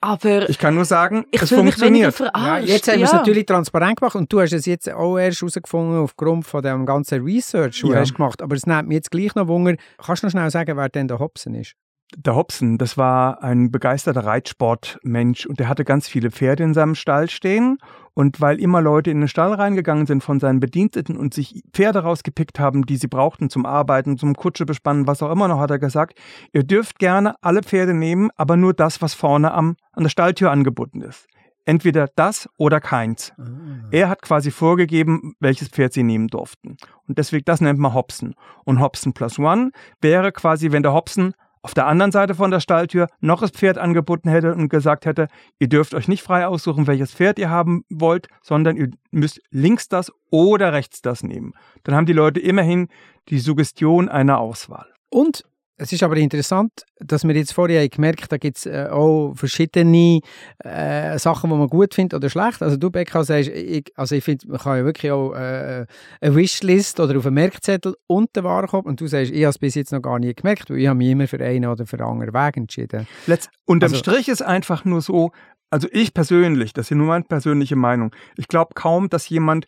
Aber 0.00 0.48
ich 0.48 0.58
kann 0.58 0.74
nur 0.74 0.84
sagen, 0.84 1.24
es 1.32 1.48
funktioniert. 1.48 2.18
Ja, 2.18 2.58
jetzt 2.58 2.88
haben 2.88 2.98
wir 2.98 3.06
es 3.06 3.12
natürlich 3.12 3.46
transparent 3.46 3.98
gemacht 3.98 4.14
und 4.14 4.30
du 4.30 4.40
hast 4.40 4.52
es 4.52 4.66
jetzt 4.66 4.90
auch 4.92 5.18
erst 5.18 5.40
herausgefunden 5.40 5.98
aufgrund 5.98 6.46
von 6.46 6.62
dem 6.62 6.84
ganzen 6.84 7.24
Research, 7.24 7.80
das 7.80 7.88
ja. 7.88 7.94
du 7.94 8.00
hast 8.00 8.14
gemacht. 8.14 8.42
Aber 8.42 8.54
es 8.54 8.66
nimmt 8.66 8.88
mir 8.88 8.96
jetzt 8.96 9.10
gleich 9.10 9.34
noch 9.34 9.48
Wunder. 9.48 9.76
Kannst 9.98 10.22
du 10.22 10.26
noch 10.26 10.32
schnell 10.32 10.50
sagen, 10.50 10.76
wer 10.76 10.88
denn 10.88 11.08
der 11.08 11.18
Hobson 11.18 11.54
ist? 11.54 11.74
Der 12.14 12.36
Hobson, 12.36 12.78
das 12.78 12.96
war 12.96 13.42
ein 13.42 13.72
begeisterter 13.72 14.24
Reitsportmensch 14.24 15.44
und 15.46 15.58
der 15.58 15.68
hatte 15.68 15.84
ganz 15.84 16.06
viele 16.06 16.30
Pferde 16.30 16.62
in 16.62 16.72
seinem 16.72 16.94
Stall 16.94 17.28
stehen. 17.28 17.78
Und 18.14 18.40
weil 18.40 18.60
immer 18.60 18.80
Leute 18.80 19.10
in 19.10 19.20
den 19.20 19.28
Stall 19.28 19.52
reingegangen 19.52 20.06
sind 20.06 20.22
von 20.24 20.40
seinen 20.40 20.58
Bediensteten 20.58 21.18
und 21.18 21.34
sich 21.34 21.62
Pferde 21.72 21.98
rausgepickt 21.98 22.58
haben, 22.58 22.86
die 22.86 22.96
sie 22.96 23.08
brauchten 23.08 23.50
zum 23.50 23.66
Arbeiten, 23.66 24.16
zum 24.16 24.34
Kutsche 24.34 24.64
bespannen, 24.64 25.06
was 25.06 25.22
auch 25.22 25.30
immer 25.30 25.48
noch, 25.48 25.58
hat 25.58 25.70
er 25.70 25.78
gesagt, 25.78 26.18
ihr 26.52 26.62
dürft 26.62 26.98
gerne 26.98 27.34
alle 27.42 27.62
Pferde 27.62 27.92
nehmen, 27.92 28.30
aber 28.36 28.56
nur 28.56 28.72
das, 28.72 29.02
was 29.02 29.12
vorne 29.12 29.52
am, 29.52 29.76
an 29.92 30.04
der 30.04 30.10
Stalltür 30.10 30.50
angeboten 30.50 31.02
ist. 31.02 31.26
Entweder 31.66 32.08
das 32.14 32.48
oder 32.56 32.80
keins. 32.80 33.32
Ah. 33.36 33.42
Er 33.90 34.08
hat 34.08 34.22
quasi 34.22 34.52
vorgegeben, 34.52 35.34
welches 35.40 35.68
Pferd 35.68 35.92
sie 35.92 36.04
nehmen 36.04 36.28
durften. 36.28 36.76
Und 37.08 37.18
deswegen, 37.18 37.44
das 37.44 37.60
nennt 37.60 37.80
man 37.80 37.92
Hobson. 37.92 38.34
Und 38.64 38.80
Hobson 38.80 39.12
plus 39.12 39.38
One 39.38 39.72
wäre 40.00 40.30
quasi, 40.30 40.70
wenn 40.70 40.84
der 40.84 40.94
Hobson 40.94 41.34
auf 41.66 41.74
der 41.74 41.88
anderen 41.88 42.12
Seite 42.12 42.36
von 42.36 42.52
der 42.52 42.60
Stalltür 42.60 43.08
noch 43.18 43.40
das 43.40 43.50
Pferd 43.50 43.76
angeboten 43.76 44.28
hätte 44.28 44.54
und 44.54 44.68
gesagt 44.68 45.04
hätte, 45.04 45.26
ihr 45.58 45.68
dürft 45.68 45.94
euch 45.94 46.06
nicht 46.06 46.22
frei 46.22 46.46
aussuchen, 46.46 46.86
welches 46.86 47.12
Pferd 47.12 47.40
ihr 47.40 47.50
haben 47.50 47.82
wollt, 47.90 48.28
sondern 48.40 48.76
ihr 48.76 48.90
müsst 49.10 49.40
links 49.50 49.88
das 49.88 50.12
oder 50.30 50.72
rechts 50.72 51.02
das 51.02 51.24
nehmen. 51.24 51.54
Dann 51.82 51.96
haben 51.96 52.06
die 52.06 52.12
Leute 52.12 52.38
immerhin 52.38 52.86
die 53.30 53.40
Suggestion 53.40 54.08
einer 54.08 54.38
Auswahl. 54.38 54.86
Und 55.10 55.42
es 55.78 55.92
ist 55.92 56.02
aber 56.02 56.16
interessant, 56.16 56.72
dass 57.00 57.24
wir 57.24 57.34
jetzt 57.34 57.52
vorher 57.52 57.86
gemerkt 57.88 58.22
haben, 58.22 58.28
da 58.30 58.36
gibt 58.38 58.56
es 58.56 58.66
äh, 58.66 58.88
auch 58.90 59.34
verschiedene 59.34 60.20
äh, 60.64 61.18
Sachen, 61.18 61.50
die 61.50 61.56
man 61.56 61.68
gut 61.68 61.94
findet 61.94 62.14
oder 62.14 62.30
schlecht. 62.30 62.62
Also 62.62 62.76
du, 62.76 62.90
Becca, 62.90 63.24
sagst, 63.24 63.50
ich, 63.50 63.92
also 63.94 64.14
ich 64.14 64.24
finde, 64.24 64.48
man 64.48 64.58
kann 64.58 64.78
ja 64.78 64.84
wirklich 64.84 65.12
auch 65.12 65.34
äh, 65.34 65.86
eine 66.20 66.34
Wishlist 66.34 66.98
oder 66.98 67.18
auf 67.18 67.26
einen 67.26 67.34
Merkzettel 67.34 67.94
und 68.06 68.34
den 68.34 68.44
Warenkorb 68.44 68.86
und 68.86 69.00
du 69.00 69.06
sagst, 69.06 69.32
ich 69.32 69.42
habe 69.42 69.50
es 69.50 69.58
bis 69.58 69.74
jetzt 69.74 69.92
noch 69.92 70.00
gar 70.00 70.18
nie 70.18 70.34
gemerkt, 70.34 70.70
weil 70.70 70.78
ich 70.78 70.86
habe 70.86 70.96
mich 70.96 71.10
immer 71.10 71.28
für 71.28 71.40
einen 71.40 71.66
oder 71.66 71.86
für 71.86 71.98
einen 71.98 72.08
anderen 72.08 72.32
Weg 72.32 72.56
entschieden. 72.56 73.06
Letzt, 73.26 73.50
unterm 73.66 73.92
also, 73.92 73.96
Strich 73.96 74.28
ist 74.28 74.42
einfach 74.42 74.84
nur 74.86 75.02
so, 75.02 75.30
also 75.68 75.88
ich 75.92 76.14
persönlich, 76.14 76.72
das 76.72 76.90
ist 76.90 76.96
nur 76.96 77.06
meine 77.06 77.24
persönliche 77.24 77.76
Meinung, 77.76 78.14
ich 78.36 78.48
glaube 78.48 78.72
kaum, 78.74 79.10
dass 79.10 79.28
jemand 79.28 79.66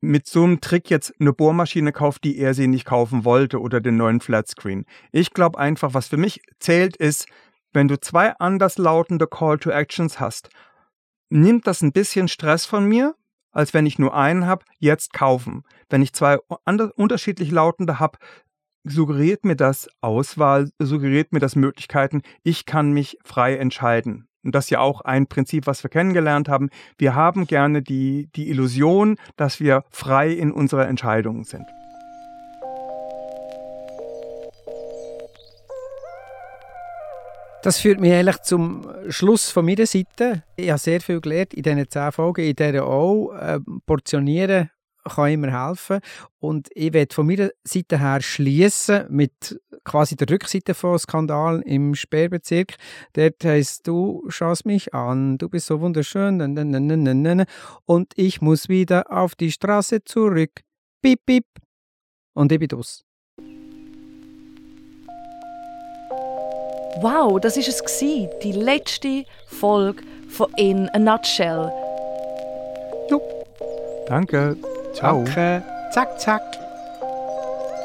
mit 0.00 0.26
so 0.26 0.44
einem 0.44 0.60
Trick 0.60 0.90
jetzt 0.90 1.12
eine 1.20 1.32
Bohrmaschine 1.32 1.92
kauft, 1.92 2.24
die 2.24 2.38
er 2.38 2.54
sie 2.54 2.68
nicht 2.68 2.84
kaufen 2.84 3.24
wollte 3.24 3.60
oder 3.60 3.80
den 3.80 3.96
neuen 3.96 4.20
Flatscreen. 4.20 4.84
Ich 5.12 5.32
glaube 5.32 5.58
einfach, 5.58 5.94
was 5.94 6.08
für 6.08 6.16
mich 6.16 6.40
zählt, 6.60 6.96
ist, 6.96 7.26
wenn 7.72 7.88
du 7.88 8.00
zwei 8.00 8.32
anderslautende 8.36 9.26
Call 9.26 9.58
to 9.58 9.70
Actions 9.70 10.20
hast, 10.20 10.50
nimmt 11.30 11.66
das 11.66 11.82
ein 11.82 11.92
bisschen 11.92 12.28
Stress 12.28 12.64
von 12.64 12.86
mir, 12.86 13.14
als 13.50 13.74
wenn 13.74 13.86
ich 13.86 13.98
nur 13.98 14.14
einen 14.14 14.46
habe, 14.46 14.64
jetzt 14.78 15.12
kaufen. 15.12 15.64
Wenn 15.88 16.02
ich 16.02 16.12
zwei 16.12 16.38
unterschiedlich 16.38 17.50
lautende 17.50 17.98
habe, 17.98 18.18
suggeriert 18.84 19.44
mir 19.44 19.56
das 19.56 19.88
Auswahl, 20.00 20.70
suggeriert 20.78 21.32
mir 21.32 21.40
das 21.40 21.56
Möglichkeiten, 21.56 22.22
ich 22.42 22.66
kann 22.66 22.92
mich 22.92 23.18
frei 23.24 23.56
entscheiden 23.56 24.28
und 24.48 24.54
das 24.54 24.64
ist 24.64 24.70
ja 24.70 24.80
auch 24.80 25.02
ein 25.02 25.26
Prinzip, 25.26 25.66
was 25.66 25.84
wir 25.84 25.90
kennengelernt 25.90 26.48
haben, 26.48 26.70
wir 26.96 27.14
haben 27.14 27.46
gerne 27.46 27.82
die, 27.82 28.30
die 28.34 28.48
Illusion, 28.48 29.16
dass 29.36 29.60
wir 29.60 29.84
frei 29.90 30.30
in 30.30 30.52
unserer 30.52 30.88
Entscheidungen 30.88 31.44
sind. 31.44 31.66
Das 37.62 37.78
führt 37.78 38.00
mich 38.00 38.10
eigentlich 38.14 38.40
zum 38.40 38.90
Schluss 39.10 39.50
von 39.50 39.66
meiner 39.66 39.84
Seite. 39.84 40.44
Ich 40.56 40.70
habe 40.70 40.78
sehr 40.78 41.02
viel 41.02 41.20
gelernt 41.20 41.52
in 41.52 41.62
diesen 41.62 41.90
zehn 41.90 42.10
Folgen, 42.10 42.46
in 42.46 42.56
denen 42.56 42.80
auch 42.80 43.32
äh, 43.34 43.60
portionieren 43.84 44.70
kann 45.08 45.30
immer 45.30 45.68
helfen. 45.68 46.00
Und 46.38 46.68
ich 46.74 46.92
werde 46.92 47.14
von 47.14 47.26
meiner 47.26 47.50
Seite 47.64 47.98
her 47.98 48.20
schließen 48.20 49.06
mit 49.08 49.60
quasi 49.84 50.16
der 50.16 50.30
Rückseite 50.30 50.74
von 50.74 50.98
Skandal 50.98 51.62
im 51.64 51.94
Sperrbezirk. 51.94 52.76
Dort 53.14 53.44
heißt 53.44 53.86
du 53.86 54.24
schaust 54.28 54.66
mich 54.66 54.94
an, 54.94 55.38
du 55.38 55.48
bist 55.48 55.66
so 55.66 55.80
wunderschön 55.80 56.40
und 57.86 58.12
ich 58.16 58.40
muss 58.40 58.68
wieder 58.68 59.10
auf 59.10 59.34
die 59.34 59.50
Straße 59.50 60.04
zurück. 60.04 60.60
Bip, 61.00 61.20
bip. 61.26 61.46
Und 62.34 62.52
ich 62.52 62.58
bin 62.58 62.72
aus. 62.78 63.04
Wow, 67.00 67.38
das 67.40 67.56
ist 67.56 67.68
es 67.68 67.84
gewesen, 67.84 68.28
die 68.42 68.52
letzte 68.52 69.24
Folge 69.46 70.02
von 70.28 70.52
In 70.56 70.88
a 70.90 70.98
Nutshell. 70.98 71.70
Jo. 73.08 73.22
Danke. 74.08 74.56
Ciao. 74.98 75.24
Danke. 75.24 75.62
Zack, 75.92 76.20
zack. 76.20 76.42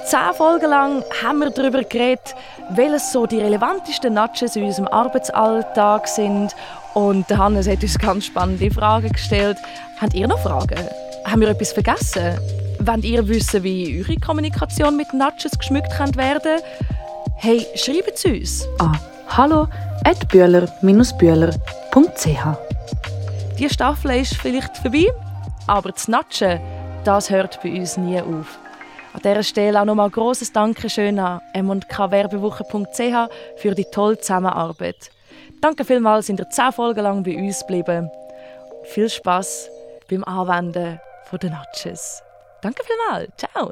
Zehn 0.05 0.33
Folgen 0.35 0.69
lang 0.69 1.03
haben 1.23 1.39
wir 1.39 1.49
darüber 1.49 1.83
geredet, 1.83 2.35
welches 2.71 3.13
so 3.13 3.25
die 3.25 3.39
relevantesten 3.39 4.13
Nudges 4.13 4.55
in 4.55 4.65
unserem 4.65 4.87
Arbeitsalltag 4.89 6.07
sind. 6.07 6.53
Und 6.93 7.29
der 7.29 7.37
Hannes 7.37 7.67
hat 7.67 7.81
uns 7.81 7.97
ganz 7.97 8.25
spannende 8.25 8.69
Fragen 8.69 9.11
gestellt. 9.11 9.57
Habt 10.01 10.13
ihr 10.13 10.27
noch 10.27 10.39
Fragen? 10.39 10.87
Haben 11.25 11.41
wir 11.41 11.49
etwas 11.49 11.71
vergessen? 11.71 12.37
Wollt 12.79 13.05
ihr 13.05 13.25
wissen, 13.27 13.63
wie 13.63 13.99
eure 13.99 14.17
Kommunikation 14.17 14.97
mit 14.97 15.13
Nudges 15.13 15.57
geschmückt 15.57 15.97
werden 16.17 16.59
Hey, 17.37 17.65
schreibt 17.75 18.15
es 18.15 18.25
uns 18.25 18.67
an 18.79 18.97
hallo 19.35 19.67
at 20.05 20.27
bühler-bühler.ch 20.27 22.27
Die 23.57 23.69
Staffel 23.69 24.11
ist 24.11 24.35
vielleicht 24.35 24.77
vorbei, 24.77 25.07
aber 25.65 25.91
das 25.91 26.07
Natschen, 26.07 26.59
das 27.03 27.29
hört 27.29 27.61
bei 27.61 27.71
uns 27.79 27.97
nie 27.97 28.19
auf. 28.21 28.59
An 29.13 29.21
dieser 29.21 29.43
Stelle 29.43 29.81
auch 29.81 29.85
nochmal 29.85 30.09
grosses 30.09 30.51
Dankeschön 30.51 31.19
an 31.19 31.41
m&kwerbewoche.ch 31.53 33.29
für 33.57 33.75
die 33.75 33.85
tolle 33.85 34.17
Zusammenarbeit. 34.17 35.11
Danke 35.61 35.85
vielmals, 35.85 36.27
sind 36.27 36.39
ihr 36.39 36.49
zehn 36.49 36.71
Folgen 36.71 37.01
lang 37.01 37.23
bei 37.23 37.35
uns 37.35 37.59
geblieben. 37.59 38.09
Viel 38.85 39.09
Spaß 39.09 39.69
beim 40.09 40.23
Anwenden 40.23 40.99
der 41.31 41.49
Natches. 41.49 42.21
Danke 42.61 42.83
vielmals. 42.83 43.31
Ciao. 43.37 43.71